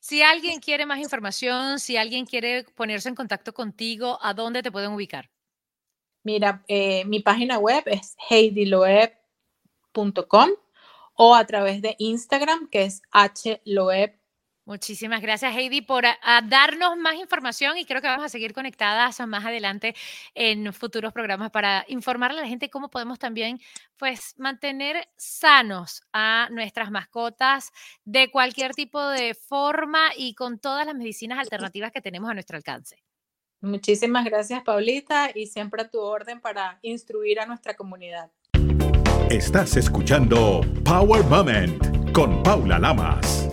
Si 0.00 0.20
alguien 0.22 0.60
quiere 0.60 0.84
más 0.84 0.98
información, 0.98 1.78
si 1.78 1.96
alguien 1.96 2.26
quiere 2.26 2.64
ponerse 2.74 3.08
en 3.08 3.14
contacto 3.14 3.54
contigo, 3.54 4.18
¿a 4.20 4.34
dónde 4.34 4.62
te 4.62 4.72
pueden 4.72 4.92
ubicar? 4.92 5.30
Mira, 6.24 6.64
eh, 6.68 7.04
mi 7.04 7.20
página 7.20 7.58
web 7.58 7.84
es 7.86 8.16
heidiloeb.com 8.28 9.14
o 11.16 11.34
a 11.34 11.46
través 11.46 11.80
de 11.82 11.94
Instagram, 11.98 12.68
que 12.68 12.82
es 12.84 13.02
hloeb 13.64 14.18
Muchísimas 14.66 15.20
gracias, 15.20 15.54
Heidi, 15.54 15.82
por 15.82 16.04
darnos 16.48 16.96
más 16.96 17.16
información 17.16 17.76
y 17.76 17.84
creo 17.84 18.00
que 18.00 18.06
vamos 18.06 18.24
a 18.24 18.30
seguir 18.30 18.54
conectadas 18.54 19.20
más 19.26 19.44
adelante 19.44 19.94
en 20.34 20.72
futuros 20.72 21.12
programas 21.12 21.50
para 21.50 21.84
informarle 21.88 22.38
a 22.38 22.42
la 22.42 22.48
gente 22.48 22.70
cómo 22.70 22.88
podemos 22.88 23.18
también 23.18 23.60
pues 23.98 24.34
mantener 24.38 25.06
sanos 25.18 26.02
a 26.14 26.48
nuestras 26.50 26.90
mascotas 26.90 27.72
de 28.04 28.30
cualquier 28.30 28.72
tipo 28.72 29.06
de 29.06 29.34
forma 29.34 30.08
y 30.16 30.34
con 30.34 30.58
todas 30.58 30.86
las 30.86 30.94
medicinas 30.94 31.38
alternativas 31.38 31.92
que 31.92 32.00
tenemos 32.00 32.30
a 32.30 32.34
nuestro 32.34 32.56
alcance. 32.56 33.04
Muchísimas 33.60 34.24
gracias, 34.24 34.62
Paulita, 34.62 35.30
y 35.34 35.46
siempre 35.46 35.82
a 35.82 35.88
tu 35.88 35.98
orden 36.00 36.40
para 36.40 36.78
instruir 36.82 37.40
a 37.40 37.46
nuestra 37.46 37.74
comunidad. 37.74 38.30
Estás 39.30 39.76
escuchando 39.76 40.60
Power 40.84 41.24
Moment 41.24 42.12
con 42.12 42.42
Paula 42.42 42.78
Lamas. 42.78 43.48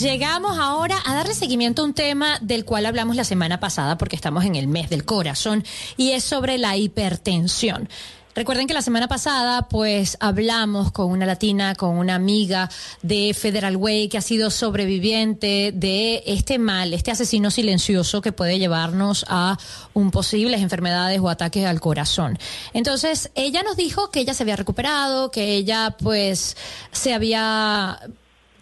Llegamos 0.00 0.58
ahora 0.58 0.96
a 1.04 1.14
darle 1.14 1.34
seguimiento 1.34 1.82
a 1.82 1.84
un 1.84 1.92
tema 1.92 2.38
del 2.40 2.64
cual 2.64 2.86
hablamos 2.86 3.16
la 3.16 3.24
semana 3.24 3.60
pasada 3.60 3.98
porque 3.98 4.16
estamos 4.16 4.46
en 4.46 4.56
el 4.56 4.66
mes 4.66 4.88
del 4.88 5.04
corazón 5.04 5.62
y 5.98 6.12
es 6.12 6.24
sobre 6.24 6.56
la 6.56 6.74
hipertensión. 6.74 7.86
Recuerden 8.34 8.66
que 8.66 8.72
la 8.72 8.80
semana 8.80 9.08
pasada 9.08 9.68
pues 9.68 10.16
hablamos 10.20 10.90
con 10.90 11.10
una 11.10 11.26
latina, 11.26 11.74
con 11.74 11.98
una 11.98 12.14
amiga 12.14 12.70
de 13.02 13.34
Federal 13.34 13.76
Way 13.76 14.08
que 14.08 14.16
ha 14.16 14.22
sido 14.22 14.48
sobreviviente 14.48 15.70
de 15.74 16.22
este 16.24 16.58
mal, 16.58 16.94
este 16.94 17.10
asesino 17.10 17.50
silencioso 17.50 18.22
que 18.22 18.32
puede 18.32 18.58
llevarnos 18.58 19.26
a 19.28 19.58
un 19.92 20.10
posibles 20.10 20.62
enfermedades 20.62 21.20
o 21.20 21.28
ataques 21.28 21.66
al 21.66 21.78
corazón. 21.78 22.38
Entonces, 22.72 23.30
ella 23.34 23.62
nos 23.62 23.76
dijo 23.76 24.10
que 24.10 24.20
ella 24.20 24.32
se 24.32 24.44
había 24.44 24.56
recuperado, 24.56 25.30
que 25.30 25.56
ella 25.56 25.94
pues 25.98 26.56
se 26.90 27.12
había 27.12 28.00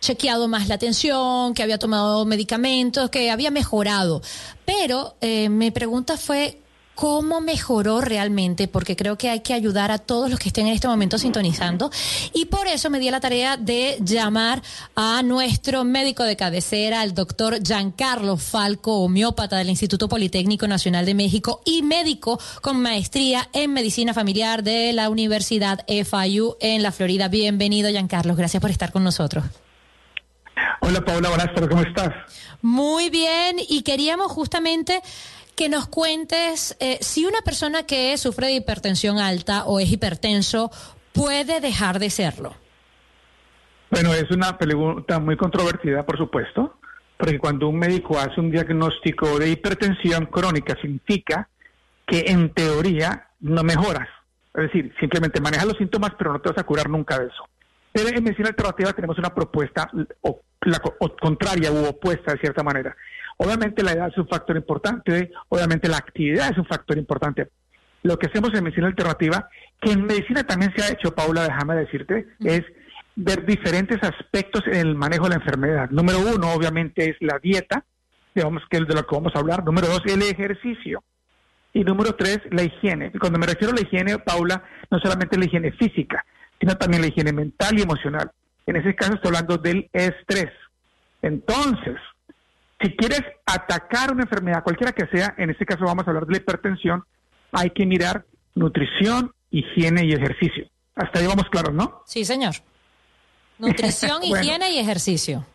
chequeado 0.00 0.48
más 0.48 0.68
la 0.68 0.76
atención, 0.76 1.54
que 1.54 1.62
había 1.62 1.78
tomado 1.78 2.24
medicamentos, 2.24 3.10
que 3.10 3.30
había 3.30 3.50
mejorado. 3.50 4.22
Pero 4.64 5.16
eh, 5.20 5.48
mi 5.48 5.70
pregunta 5.70 6.16
fue, 6.16 6.60
cómo 6.98 7.40
mejoró 7.40 8.00
realmente, 8.00 8.66
porque 8.66 8.96
creo 8.96 9.16
que 9.16 9.30
hay 9.30 9.38
que 9.38 9.54
ayudar 9.54 9.92
a 9.92 9.98
todos 9.98 10.28
los 10.28 10.40
que 10.40 10.48
estén 10.48 10.66
en 10.66 10.72
este 10.72 10.88
momento 10.88 11.16
sintonizando. 11.16 11.92
Y 12.34 12.46
por 12.46 12.66
eso 12.66 12.90
me 12.90 12.98
di 12.98 13.08
la 13.08 13.20
tarea 13.20 13.56
de 13.56 13.98
llamar 14.00 14.60
a 14.96 15.22
nuestro 15.22 15.84
médico 15.84 16.24
de 16.24 16.34
cabecera, 16.34 17.04
el 17.04 17.14
doctor 17.14 17.62
Giancarlo 17.62 18.36
Falco, 18.36 18.96
homeópata 18.96 19.58
del 19.58 19.68
Instituto 19.68 20.08
Politécnico 20.08 20.66
Nacional 20.66 21.06
de 21.06 21.14
México 21.14 21.60
y 21.64 21.82
médico 21.82 22.40
con 22.62 22.82
maestría 22.82 23.48
en 23.52 23.72
medicina 23.74 24.12
familiar 24.12 24.64
de 24.64 24.92
la 24.92 25.08
Universidad 25.08 25.84
FIU 25.86 26.56
en 26.58 26.82
la 26.82 26.90
Florida. 26.90 27.28
Bienvenido, 27.28 27.90
Giancarlo. 27.90 28.34
Gracias 28.34 28.60
por 28.60 28.72
estar 28.72 28.90
con 28.90 29.04
nosotros. 29.04 29.44
Hola 30.80 31.00
Paula, 31.02 31.28
buenas 31.28 31.54
tardes, 31.54 31.68
¿cómo 31.68 31.82
estás? 31.82 32.10
Muy 32.62 33.10
bien, 33.10 33.56
y 33.68 33.82
queríamos 33.82 34.32
justamente 34.32 35.00
que 35.56 35.68
nos 35.68 35.88
cuentes 35.88 36.76
eh, 36.80 36.98
si 37.00 37.26
una 37.26 37.40
persona 37.42 37.82
que 37.82 38.16
sufre 38.16 38.46
de 38.46 38.54
hipertensión 38.54 39.18
alta 39.18 39.64
o 39.64 39.80
es 39.80 39.90
hipertenso 39.90 40.70
puede 41.12 41.60
dejar 41.60 41.98
de 41.98 42.10
serlo. 42.10 42.54
Bueno, 43.90 44.14
es 44.14 44.30
una 44.30 44.56
pregunta 44.56 45.18
muy 45.18 45.36
controvertida, 45.36 46.04
por 46.04 46.16
supuesto, 46.16 46.78
porque 47.16 47.38
cuando 47.38 47.68
un 47.68 47.78
médico 47.78 48.18
hace 48.18 48.40
un 48.40 48.50
diagnóstico 48.50 49.38
de 49.38 49.50
hipertensión 49.50 50.26
crónica 50.26 50.76
significa 50.80 51.48
que 52.06 52.24
en 52.28 52.52
teoría 52.54 53.28
no 53.40 53.62
mejoras. 53.64 54.08
Es 54.54 54.64
decir, 54.64 54.94
simplemente 55.00 55.40
manejas 55.40 55.66
los 55.66 55.76
síntomas, 55.76 56.12
pero 56.16 56.32
no 56.32 56.40
te 56.40 56.50
vas 56.50 56.58
a 56.58 56.64
curar 56.64 56.88
nunca 56.88 57.18
de 57.18 57.26
eso. 57.26 57.48
Pero 57.98 58.16
en 58.16 58.22
medicina 58.22 58.50
alternativa 58.50 58.92
tenemos 58.92 59.18
una 59.18 59.34
propuesta 59.34 59.90
o, 60.20 60.40
la, 60.60 60.78
contraria 61.20 61.72
u 61.72 61.84
opuesta 61.84 62.32
de 62.32 62.38
cierta 62.38 62.62
manera. 62.62 62.96
Obviamente 63.38 63.82
la 63.82 63.90
edad 63.90 64.08
es 64.08 64.18
un 64.18 64.28
factor 64.28 64.56
importante, 64.56 65.32
obviamente 65.48 65.88
la 65.88 65.96
actividad 65.96 66.52
es 66.52 66.58
un 66.58 66.66
factor 66.66 66.96
importante. 66.96 67.48
Lo 68.04 68.16
que 68.16 68.28
hacemos 68.28 68.54
en 68.54 68.62
medicina 68.62 68.86
alternativa, 68.86 69.48
que 69.80 69.90
en 69.90 70.04
medicina 70.04 70.44
también 70.44 70.72
se 70.76 70.84
ha 70.84 70.92
hecho, 70.92 71.12
Paula, 71.12 71.42
déjame 71.42 71.74
decirte, 71.74 72.28
es 72.44 72.62
ver 73.16 73.44
diferentes 73.44 73.98
aspectos 74.00 74.62
en 74.68 74.76
el 74.76 74.94
manejo 74.94 75.24
de 75.24 75.30
la 75.30 75.42
enfermedad. 75.42 75.90
Número 75.90 76.20
uno, 76.20 76.52
obviamente, 76.52 77.10
es 77.10 77.16
la 77.18 77.40
dieta, 77.40 77.84
digamos 78.32 78.62
que 78.70 78.76
es 78.76 78.86
de 78.86 78.94
lo 78.94 79.04
que 79.04 79.16
vamos 79.16 79.34
a 79.34 79.40
hablar. 79.40 79.64
Número 79.64 79.88
dos, 79.88 80.02
el 80.06 80.22
ejercicio. 80.22 81.02
Y 81.72 81.82
número 81.82 82.14
tres, 82.14 82.38
la 82.52 82.62
higiene. 82.62 83.10
Y 83.12 83.18
cuando 83.18 83.40
me 83.40 83.46
refiero 83.46 83.72
a 83.72 83.74
la 83.74 83.82
higiene, 83.82 84.18
Paula, 84.20 84.62
no 84.88 85.00
solamente 85.00 85.36
la 85.36 85.46
higiene 85.46 85.72
física, 85.72 86.24
sino 86.60 86.76
también 86.76 87.02
la 87.02 87.08
higiene 87.08 87.32
mental 87.32 87.78
y 87.78 87.82
emocional. 87.82 88.30
En 88.66 88.76
ese 88.76 88.94
caso 88.94 89.14
estoy 89.14 89.28
hablando 89.28 89.58
del 89.58 89.88
estrés. 89.92 90.50
Entonces, 91.22 91.96
si 92.80 92.94
quieres 92.96 93.22
atacar 93.46 94.12
una 94.12 94.22
enfermedad, 94.22 94.62
cualquiera 94.62 94.92
que 94.92 95.06
sea, 95.06 95.34
en 95.38 95.50
este 95.50 95.66
caso 95.66 95.84
vamos 95.84 96.06
a 96.06 96.10
hablar 96.10 96.26
de 96.26 96.32
la 96.32 96.38
hipertensión, 96.38 97.04
hay 97.52 97.70
que 97.70 97.86
mirar 97.86 98.24
nutrición, 98.54 99.32
higiene 99.50 100.04
y 100.04 100.12
ejercicio. 100.12 100.68
Hasta 100.94 101.20
ahí 101.20 101.26
vamos 101.26 101.48
claros, 101.50 101.72
¿no? 101.72 102.02
Sí, 102.06 102.24
señor. 102.24 102.54
Nutrición, 103.58 104.22
higiene 104.22 104.72
y 104.72 104.78
ejercicio. 104.78 105.46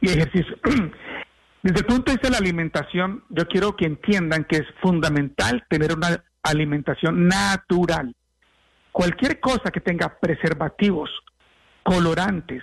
Y 0.00 0.10
ejercicio. 0.10 0.56
Desde 1.62 1.80
el 1.80 1.86
punto 1.86 2.10
de 2.10 2.16
vista 2.16 2.28
de 2.28 2.32
la 2.32 2.38
alimentación, 2.38 3.24
yo 3.30 3.46
quiero 3.48 3.76
que 3.76 3.86
entiendan 3.86 4.44
que 4.44 4.58
es 4.58 4.66
fundamental 4.80 5.64
tener 5.68 5.94
una 5.94 6.24
alimentación 6.42 7.26
natural. 7.26 8.14
Cualquier 8.92 9.40
cosa 9.40 9.70
que 9.70 9.80
tenga 9.80 10.18
preservativos, 10.18 11.10
colorantes, 11.82 12.62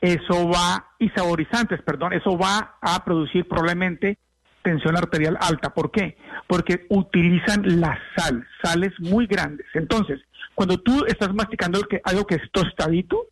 eso 0.00 0.48
va, 0.48 0.92
y 0.98 1.08
saborizantes, 1.10 1.80
perdón, 1.82 2.12
eso 2.12 2.36
va 2.36 2.76
a 2.80 3.04
producir 3.04 3.48
probablemente 3.48 4.18
tensión 4.62 4.96
arterial 4.96 5.38
alta. 5.40 5.72
¿Por 5.72 5.90
qué? 5.90 6.16
Porque 6.46 6.86
utilizan 6.88 7.80
la 7.80 7.98
sal, 8.16 8.46
sales 8.62 8.92
muy 8.98 9.26
grandes. 9.26 9.66
Entonces, 9.74 10.20
cuando 10.54 10.78
tú 10.78 11.04
estás 11.06 11.32
masticando 11.32 11.80
algo 12.04 12.26
que 12.26 12.36
es 12.36 12.50
tostadito, 12.50 13.28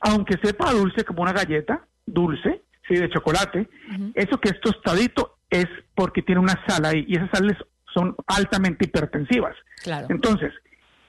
aunque 0.00 0.38
sepa 0.42 0.72
dulce 0.72 1.04
como 1.04 1.22
una 1.22 1.32
galleta, 1.32 1.86
dulce, 2.06 2.62
sí, 2.88 2.94
de 2.94 3.08
chocolate, 3.10 3.68
eso 4.14 4.38
que 4.38 4.50
es 4.50 4.60
tostadito 4.60 5.38
es 5.50 5.66
porque 5.94 6.22
tiene 6.22 6.40
una 6.40 6.58
sal 6.66 6.84
ahí 6.84 7.04
y 7.08 7.16
esas 7.16 7.30
sales 7.32 7.56
son 7.92 8.14
altamente 8.26 8.86
hipertensivas. 8.86 9.54
Claro. 9.82 10.06
Entonces, 10.10 10.52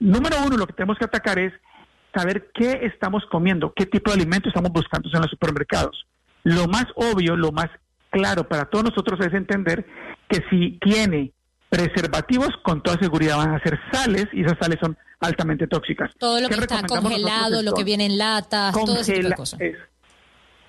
número 0.04 0.38
uno, 0.46 0.58
lo 0.58 0.68
que 0.68 0.74
tenemos 0.74 0.98
que 0.98 1.06
atacar 1.06 1.40
es 1.40 1.54
saber 2.16 2.52
qué 2.54 2.82
estamos 2.84 3.24
comiendo, 3.32 3.74
qué 3.76 3.86
tipo 3.86 4.12
de 4.12 4.22
alimentos 4.22 4.50
estamos 4.50 4.72
buscando 4.72 5.10
en 5.12 5.22
los 5.22 5.32
supermercados. 5.32 6.06
Lo 6.44 6.68
más 6.68 6.86
obvio, 6.96 7.36
lo 7.36 7.52
más 7.52 7.68
claro 8.10 8.48
para 8.48 8.66
todos 8.66 8.86
nosotros 8.86 9.20
es 9.26 9.34
entender 9.34 9.86
que 10.30 10.44
si 10.50 10.78
tiene 10.80 11.32
preservativos, 11.70 12.50
con 12.62 12.84
toda 12.84 13.00
seguridad 13.00 13.38
van 13.38 13.56
a 13.56 13.60
ser 13.64 13.80
sales 13.92 14.28
y 14.34 14.42
esas 14.42 14.58
sales 14.60 14.78
son 14.80 14.96
altamente 15.20 15.68
tóxicas. 15.68 16.12
Todo 16.20 16.40
lo 16.40 16.50
que 16.50 16.56
está 16.56 16.84
congelado, 16.84 17.64
lo 17.64 17.74
que 17.74 17.84
viene 17.84 18.06
en 18.06 18.18
latas, 18.18 18.74
todo 18.74 19.00
ese 19.00 19.14
tipo 19.14 19.30
de 19.30 19.36
cosas. 19.36 19.60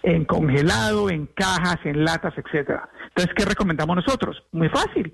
en 0.03 0.25
congelado, 0.25 1.11
en 1.11 1.27
cajas, 1.27 1.77
en 1.85 2.05
latas, 2.05 2.33
etcétera. 2.37 2.89
Entonces, 3.09 3.35
¿qué 3.37 3.45
recomendamos 3.45 3.97
nosotros? 3.97 4.43
Muy 4.53 4.69
fácil. 4.71 5.13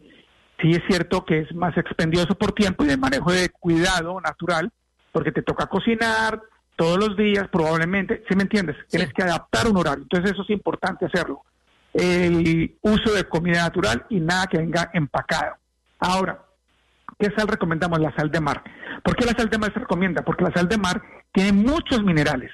Sí 0.61 0.73
es 0.73 0.83
cierto 0.87 1.25
que 1.25 1.41
es 1.41 1.55
más 1.55 1.77
expendioso 1.77 2.35
por 2.35 2.53
tiempo 2.53 2.85
y 2.85 2.89
de 2.89 2.97
manejo 2.97 3.33
de 3.33 3.49
cuidado 3.49 4.21
natural, 4.21 4.71
porque 5.13 5.33
te 5.33 5.43
toca 5.43 5.67
cocinar 5.67 6.41
todos 6.77 6.99
los 6.99 7.17
días, 7.17 7.49
probablemente, 7.49 8.25
¿sí 8.29 8.35
me 8.37 8.43
entiendes? 8.43 8.77
Tienes 8.89 9.13
que 9.13 9.23
adaptar 9.23 9.69
un 9.69 9.77
horario, 9.77 10.03
entonces 10.03 10.33
eso 10.33 10.43
es 10.43 10.51
importante 10.51 11.07
hacerlo. 11.07 11.43
El 11.93 12.77
uso 12.83 13.13
de 13.13 13.25
comida 13.25 13.63
natural 13.63 14.07
y 14.09 14.21
nada 14.21 14.47
que 14.47 14.59
venga 14.59 14.91
empacado. 14.95 15.57
Ahora, 15.99 16.43
¿qué 17.19 17.31
sal 17.37 17.49
recomendamos? 17.49 17.99
La 18.01 18.15
sal 18.15 18.31
de 18.31 18.41
mar. 18.41 18.63
¿Por 19.03 19.17
qué 19.17 19.27
la 19.27 19.33
sal 19.33 19.51
de 19.51 19.59
mar 19.59 19.73
se 19.73 19.81
recomienda? 19.81 20.23
Porque 20.23 20.45
la 20.45 20.53
sal 20.53 20.69
de 20.69 20.79
mar 20.79 21.03
tiene 21.33 21.53
muchos 21.53 22.03
minerales 22.03 22.51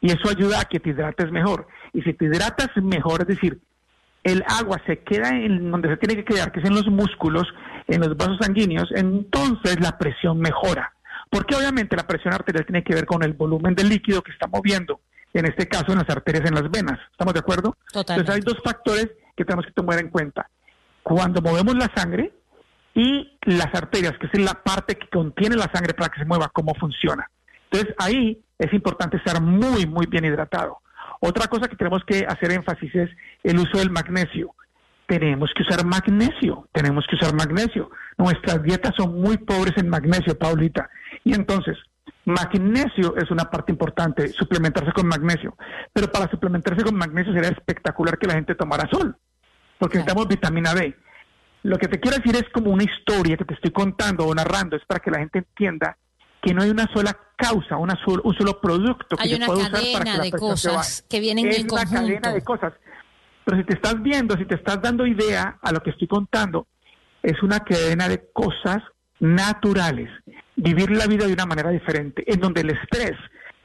y 0.00 0.10
eso 0.10 0.28
ayuda 0.28 0.60
a 0.60 0.64
que 0.64 0.80
te 0.80 0.90
hidrates 0.90 1.30
mejor. 1.30 1.66
Y 1.92 2.02
si 2.02 2.14
te 2.14 2.26
hidratas 2.26 2.70
mejor, 2.76 3.22
es 3.22 3.28
decir, 3.28 3.60
el 4.24 4.44
agua 4.48 4.80
se 4.86 4.98
queda 4.98 5.30
en 5.30 5.70
donde 5.70 5.88
se 5.88 5.96
tiene 5.96 6.16
que 6.16 6.24
quedar, 6.24 6.52
que 6.52 6.60
es 6.60 6.66
en 6.66 6.74
los 6.74 6.86
músculos, 6.86 7.46
en 7.86 8.00
los 8.00 8.16
vasos 8.16 8.38
sanguíneos, 8.40 8.90
entonces 8.94 9.80
la 9.80 9.96
presión 9.98 10.38
mejora. 10.38 10.92
Porque 11.30 11.54
obviamente 11.54 11.96
la 11.96 12.06
presión 12.06 12.34
arterial 12.34 12.64
tiene 12.64 12.82
que 12.82 12.94
ver 12.94 13.06
con 13.06 13.22
el 13.22 13.32
volumen 13.32 13.74
del 13.74 13.88
líquido 13.88 14.22
que 14.22 14.32
está 14.32 14.46
moviendo, 14.46 15.00
en 15.34 15.46
este 15.46 15.68
caso 15.68 15.92
en 15.92 15.98
las 15.98 16.08
arterias, 16.08 16.46
en 16.46 16.54
las 16.54 16.70
venas. 16.70 16.98
¿Estamos 17.10 17.34
de 17.34 17.40
acuerdo? 17.40 17.76
Totalmente. 17.92 18.12
Entonces 18.20 18.34
hay 18.34 18.40
dos 18.40 18.62
factores 18.64 19.10
que 19.36 19.44
tenemos 19.44 19.66
que 19.66 19.72
tomar 19.72 19.98
en 19.98 20.08
cuenta. 20.08 20.48
Cuando 21.02 21.40
movemos 21.40 21.74
la 21.76 21.90
sangre 21.94 22.32
y 22.94 23.38
las 23.42 23.72
arterias, 23.74 24.14
que 24.18 24.26
es 24.32 24.40
la 24.40 24.54
parte 24.54 24.96
que 24.96 25.08
contiene 25.08 25.56
la 25.56 25.70
sangre 25.72 25.94
para 25.94 26.10
que 26.10 26.20
se 26.20 26.26
mueva, 26.26 26.50
cómo 26.52 26.74
funciona. 26.74 27.30
Entonces 27.70 27.94
ahí 27.98 28.42
es 28.58 28.72
importante 28.72 29.18
estar 29.18 29.40
muy, 29.40 29.86
muy 29.86 30.06
bien 30.06 30.24
hidratado. 30.24 30.78
Otra 31.20 31.48
cosa 31.48 31.68
que 31.68 31.76
tenemos 31.76 32.02
que 32.04 32.24
hacer 32.26 32.52
énfasis 32.52 32.94
es 32.94 33.10
el 33.42 33.58
uso 33.58 33.78
del 33.78 33.90
magnesio 33.90 34.54
tenemos 35.08 35.50
que 35.56 35.62
usar 35.62 35.86
magnesio, 35.86 36.68
tenemos 36.70 37.06
que 37.08 37.16
usar 37.16 37.34
magnesio. 37.34 37.90
Nuestras 38.18 38.62
dietas 38.62 38.94
son 38.94 39.18
muy 39.18 39.38
pobres 39.38 39.72
en 39.78 39.88
magnesio, 39.88 40.38
Paulita. 40.38 40.90
Y 41.24 41.32
entonces, 41.32 41.78
magnesio 42.26 43.16
es 43.16 43.30
una 43.30 43.44
parte 43.44 43.72
importante, 43.72 44.28
suplementarse 44.28 44.92
con 44.92 45.08
magnesio. 45.08 45.56
Pero 45.94 46.12
para 46.12 46.30
suplementarse 46.30 46.84
con 46.84 46.94
magnesio 46.94 47.32
sería 47.32 47.48
espectacular 47.48 48.18
que 48.18 48.26
la 48.26 48.34
gente 48.34 48.54
tomara 48.54 48.86
sol, 48.90 49.16
porque 49.78 49.96
necesitamos 49.96 50.28
vitamina 50.28 50.74
D. 50.74 50.94
Lo 51.62 51.78
que 51.78 51.88
te 51.88 51.98
quiero 51.98 52.18
decir 52.18 52.36
es 52.36 52.48
como 52.52 52.70
una 52.70 52.84
historia 52.84 53.38
que 53.38 53.46
te 53.46 53.54
estoy 53.54 53.70
contando 53.70 54.26
o 54.26 54.34
narrando, 54.34 54.76
es 54.76 54.84
para 54.84 55.00
que 55.00 55.10
la 55.10 55.20
gente 55.20 55.38
entienda 55.38 55.96
que 56.42 56.52
no 56.52 56.62
hay 56.62 56.68
una 56.68 56.86
sola 56.92 57.18
causa, 57.38 57.76
una 57.76 57.96
un 58.06 58.34
solo 58.34 58.60
producto 58.60 59.16
que 59.16 59.28
se 59.28 59.38
pueda 59.38 59.60
usar 59.60 59.82
para 59.92 60.04
que 60.04 60.18
la 60.18 60.24
de 60.24 60.30
cosas 60.32 61.06
que 61.08 61.20
vienen 61.20 61.46
es 61.46 61.60
en 61.60 61.72
una 61.72 61.84
cadena 61.86 62.32
de 62.32 62.42
cosas. 62.42 62.74
Pero 63.44 63.56
si 63.56 63.64
te 63.64 63.74
estás 63.74 64.02
viendo, 64.02 64.36
si 64.36 64.44
te 64.44 64.56
estás 64.56 64.82
dando 64.82 65.06
idea 65.06 65.58
a 65.62 65.72
lo 65.72 65.80
que 65.80 65.90
estoy 65.90 66.08
contando, 66.08 66.66
es 67.22 67.42
una 67.42 67.60
cadena 67.60 68.08
de 68.08 68.28
cosas 68.32 68.82
naturales. 69.20 70.10
Vivir 70.56 70.90
la 70.90 71.06
vida 71.06 71.26
de 71.26 71.32
una 71.32 71.46
manera 71.46 71.70
diferente, 71.70 72.24
en 72.26 72.40
donde 72.40 72.60
el 72.60 72.70
estrés 72.70 73.16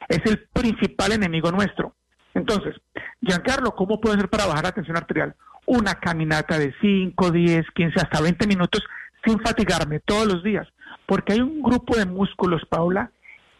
es 0.08 0.20
el 0.24 0.46
principal 0.52 1.12
enemigo 1.12 1.50
nuestro. 1.50 1.94
Entonces, 2.32 2.76
Giancarlo, 3.20 3.74
¿cómo 3.74 4.00
puedo 4.00 4.14
hacer 4.14 4.30
para 4.30 4.46
bajar 4.46 4.64
la 4.64 4.72
tensión 4.72 4.96
arterial? 4.96 5.34
Una 5.66 5.94
caminata 5.94 6.58
de 6.58 6.72
5, 6.80 7.30
10, 7.30 7.66
15, 7.74 8.00
hasta 8.00 8.20
20 8.20 8.46
minutos 8.46 8.82
sin 9.24 9.40
fatigarme 9.40 10.00
todos 10.00 10.26
los 10.26 10.42
días. 10.42 10.68
Porque 11.06 11.34
hay 11.34 11.40
un 11.40 11.62
grupo 11.62 11.96
de 11.96 12.06
músculos, 12.06 12.62
Paula, 12.68 13.10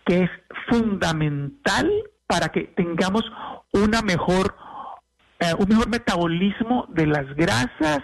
que 0.04 0.24
es 0.24 0.30
fundamental 0.68 1.90
para 2.26 2.48
que 2.48 2.64
tengamos 2.76 3.22
una 3.72 4.02
mejor 4.02 4.54
eh, 5.40 5.52
un 5.58 5.68
mejor 5.68 5.88
metabolismo 5.88 6.86
de 6.88 7.06
las 7.06 7.26
grasas 7.34 8.00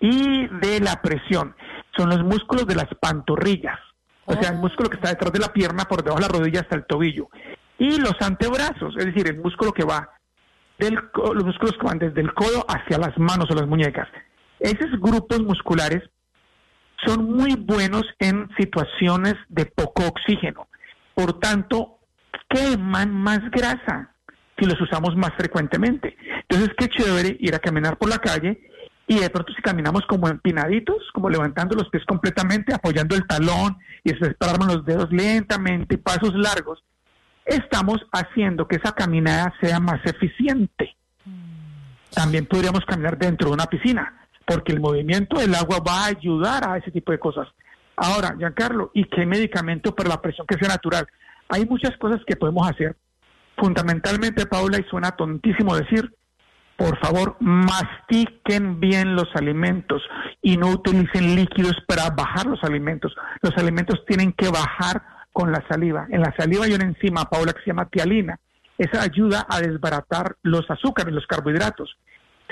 y 0.00 0.46
de 0.46 0.80
la 0.80 1.00
presión. 1.02 1.56
Son 1.96 2.10
los 2.10 2.22
músculos 2.22 2.66
de 2.66 2.76
las 2.76 2.88
pantorrillas, 3.00 3.78
o 4.26 4.34
sea, 4.34 4.50
el 4.50 4.58
músculo 4.58 4.90
que 4.90 4.96
está 4.96 5.08
detrás 5.08 5.32
de 5.32 5.38
la 5.38 5.52
pierna, 5.52 5.84
por 5.84 6.02
debajo 6.02 6.20
de 6.20 6.28
la 6.28 6.38
rodilla 6.38 6.60
hasta 6.60 6.76
el 6.76 6.84
tobillo. 6.86 7.28
Y 7.78 7.98
los 7.98 8.14
antebrazos, 8.20 8.94
es 8.98 9.06
decir, 9.06 9.26
el 9.28 9.40
músculo 9.40 9.72
que 9.72 9.84
va, 9.84 10.10
del, 10.78 10.98
los 11.14 11.44
músculos 11.44 11.76
que 11.80 11.86
van 11.86 11.98
desde 11.98 12.20
el 12.20 12.34
codo 12.34 12.64
hacia 12.68 12.98
las 12.98 13.16
manos 13.18 13.50
o 13.50 13.54
las 13.54 13.66
muñecas. 13.66 14.08
Esos 14.60 14.90
grupos 15.00 15.40
musculares 15.40 16.02
son 17.06 17.24
muy 17.24 17.54
buenos 17.56 18.04
en 18.18 18.48
situaciones 18.58 19.34
de 19.48 19.66
poco 19.66 20.06
oxígeno. 20.06 20.68
Por 21.18 21.40
tanto, 21.40 21.98
queman 22.48 23.12
más 23.12 23.40
grasa 23.50 24.14
si 24.56 24.66
los 24.66 24.80
usamos 24.80 25.16
más 25.16 25.32
frecuentemente. 25.36 26.16
Entonces, 26.48 26.70
qué 26.78 26.86
chévere 26.86 27.36
ir 27.40 27.56
a 27.56 27.58
caminar 27.58 27.98
por 27.98 28.08
la 28.08 28.18
calle 28.18 28.70
y 29.08 29.18
de 29.18 29.28
pronto 29.28 29.52
si 29.52 29.60
caminamos 29.60 30.02
como 30.06 30.28
empinaditos, 30.28 30.98
como 31.12 31.28
levantando 31.28 31.74
los 31.74 31.88
pies 31.88 32.04
completamente, 32.06 32.72
apoyando 32.72 33.16
el 33.16 33.26
talón 33.26 33.78
y 34.04 34.10
separamos 34.10 34.68
los 34.68 34.84
dedos 34.84 35.10
lentamente, 35.10 35.98
pasos 35.98 36.34
largos, 36.36 36.84
estamos 37.44 37.98
haciendo 38.12 38.68
que 38.68 38.76
esa 38.76 38.92
caminada 38.92 39.52
sea 39.60 39.80
más 39.80 39.98
eficiente. 40.06 40.94
También 42.14 42.46
podríamos 42.46 42.84
caminar 42.84 43.18
dentro 43.18 43.48
de 43.48 43.54
una 43.54 43.66
piscina, 43.66 44.24
porque 44.46 44.70
el 44.70 44.78
movimiento 44.78 45.40
del 45.40 45.56
agua 45.56 45.80
va 45.80 46.04
a 46.04 46.10
ayudar 46.10 46.68
a 46.68 46.76
ese 46.76 46.92
tipo 46.92 47.10
de 47.10 47.18
cosas. 47.18 47.48
Ahora, 48.00 48.34
Giancarlo, 48.38 48.90
¿y 48.94 49.04
qué 49.04 49.26
medicamento 49.26 49.94
para 49.94 50.10
la 50.10 50.22
presión 50.22 50.46
que 50.46 50.56
sea 50.56 50.68
natural? 50.68 51.06
Hay 51.48 51.66
muchas 51.66 51.96
cosas 51.96 52.20
que 52.26 52.36
podemos 52.36 52.68
hacer. 52.68 52.96
Fundamentalmente, 53.56 54.46
Paula, 54.46 54.78
y 54.78 54.84
suena 54.84 55.10
tontísimo 55.12 55.74
decir, 55.74 56.14
por 56.76 56.96
favor, 57.00 57.36
mastiquen 57.40 58.78
bien 58.78 59.16
los 59.16 59.28
alimentos 59.34 60.00
y 60.40 60.56
no 60.56 60.68
utilicen 60.68 61.34
líquidos 61.34 61.76
para 61.88 62.10
bajar 62.10 62.46
los 62.46 62.62
alimentos. 62.62 63.12
Los 63.42 63.56
alimentos 63.56 64.04
tienen 64.06 64.32
que 64.32 64.48
bajar 64.48 65.02
con 65.32 65.50
la 65.50 65.64
saliva. 65.68 66.06
En 66.10 66.20
la 66.20 66.32
saliva 66.38 66.66
hay 66.66 66.74
una 66.74 66.84
enzima, 66.84 67.24
Paula, 67.24 67.52
que 67.52 67.62
se 67.62 67.70
llama 67.70 67.88
tialina. 67.88 68.38
Esa 68.78 69.02
ayuda 69.02 69.44
a 69.48 69.60
desbaratar 69.60 70.36
los 70.42 70.70
azúcares, 70.70 71.12
los 71.12 71.26
carbohidratos. 71.26 71.96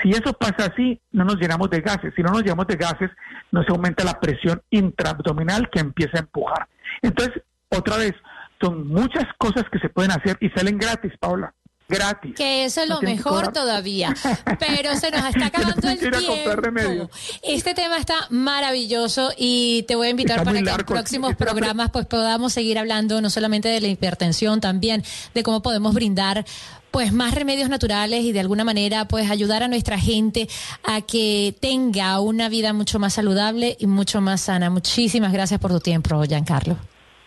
Si 0.01 0.09
eso 0.09 0.33
pasa 0.33 0.71
así, 0.71 0.99
no 1.11 1.25
nos 1.25 1.37
llenamos 1.37 1.69
de 1.69 1.81
gases. 1.81 2.13
Si 2.15 2.21
no 2.21 2.31
nos 2.31 2.41
llenamos 2.41 2.67
de 2.67 2.75
gases, 2.75 3.09
nos 3.51 3.67
aumenta 3.69 4.03
la 4.03 4.19
presión 4.19 4.61
intraabdominal 4.69 5.69
que 5.69 5.79
empieza 5.79 6.17
a 6.17 6.21
empujar. 6.21 6.67
Entonces, 7.01 7.41
otra 7.69 7.97
vez, 7.97 8.13
son 8.61 8.87
muchas 8.87 9.25
cosas 9.37 9.65
que 9.71 9.79
se 9.79 9.89
pueden 9.89 10.11
hacer 10.11 10.37
y 10.39 10.49
salen 10.49 10.77
gratis, 10.77 11.13
Paula 11.19 11.53
gratis. 11.87 12.35
Que 12.35 12.65
eso 12.65 12.81
es 12.81 12.89
lo 12.89 13.01
mejor 13.01 13.51
todavía. 13.53 14.13
Pero 14.59 14.95
se 14.95 15.11
nos 15.11 15.25
está 15.25 15.45
acabando 15.47 15.89
el 15.89 15.99
tiempo. 15.99 17.09
Este 17.43 17.73
tema 17.73 17.97
está 17.97 18.15
maravilloso 18.29 19.31
y 19.37 19.83
te 19.87 19.95
voy 19.95 20.07
a 20.07 20.09
invitar 20.11 20.43
para 20.43 20.61
que 20.61 20.69
en 20.69 20.85
próximos 20.85 21.35
programas 21.35 21.91
pues 21.91 22.05
podamos 22.05 22.53
seguir 22.53 22.77
hablando 22.77 23.21
no 23.21 23.29
solamente 23.29 23.69
de 23.69 23.81
la 23.81 23.87
hipertensión, 23.87 24.59
también 24.61 25.03
de 25.33 25.43
cómo 25.43 25.61
podemos 25.61 25.93
brindar 25.93 26.45
pues 26.91 27.13
más 27.13 27.33
remedios 27.33 27.69
naturales 27.69 28.23
y 28.23 28.31
de 28.31 28.39
alguna 28.39 28.63
manera 28.63 29.05
pues 29.05 29.29
ayudar 29.29 29.63
a 29.63 29.67
nuestra 29.67 29.97
gente 29.97 30.47
a 30.83 31.01
que 31.01 31.55
tenga 31.59 32.19
una 32.19 32.49
vida 32.49 32.73
mucho 32.73 32.99
más 32.99 33.13
saludable 33.13 33.75
y 33.79 33.87
mucho 33.87 34.21
más 34.21 34.41
sana. 34.41 34.69
Muchísimas 34.69 35.31
gracias 35.31 35.59
por 35.59 35.71
tu 35.71 35.79
tiempo, 35.79 36.23
Giancarlo. 36.23 36.77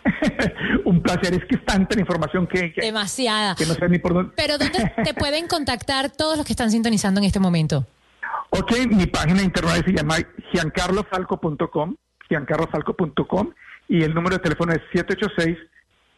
un 0.85 1.01
placer. 1.01 1.33
Es 1.33 1.45
que 1.45 1.55
es 1.55 1.65
tanta 1.65 1.95
la 1.95 2.01
información 2.01 2.47
que, 2.47 2.73
Demasiada. 2.75 3.55
Que 3.55 3.65
no 3.65 3.73
sé 3.73 3.87
ni 3.89 3.99
por 3.99 4.13
dónde. 4.13 4.33
Pero 4.35 4.57
¿dónde 4.57 4.91
te 5.03 5.13
pueden 5.13 5.47
contactar 5.47 6.11
todos 6.11 6.37
los 6.37 6.45
que 6.45 6.53
están 6.53 6.71
sintonizando 6.71 7.19
en 7.19 7.25
este 7.25 7.39
momento? 7.39 7.85
Ok, 8.49 8.71
mi 8.89 9.05
página 9.05 9.41
internet 9.41 9.85
se 9.85 9.93
llama 9.93 10.17
giancarlofalco.com, 10.51 11.95
giancarlofalco.com, 12.29 13.53
y 13.87 14.03
el 14.03 14.13
número 14.13 14.37
de 14.37 14.43
teléfono 14.43 14.73
es 14.73 14.81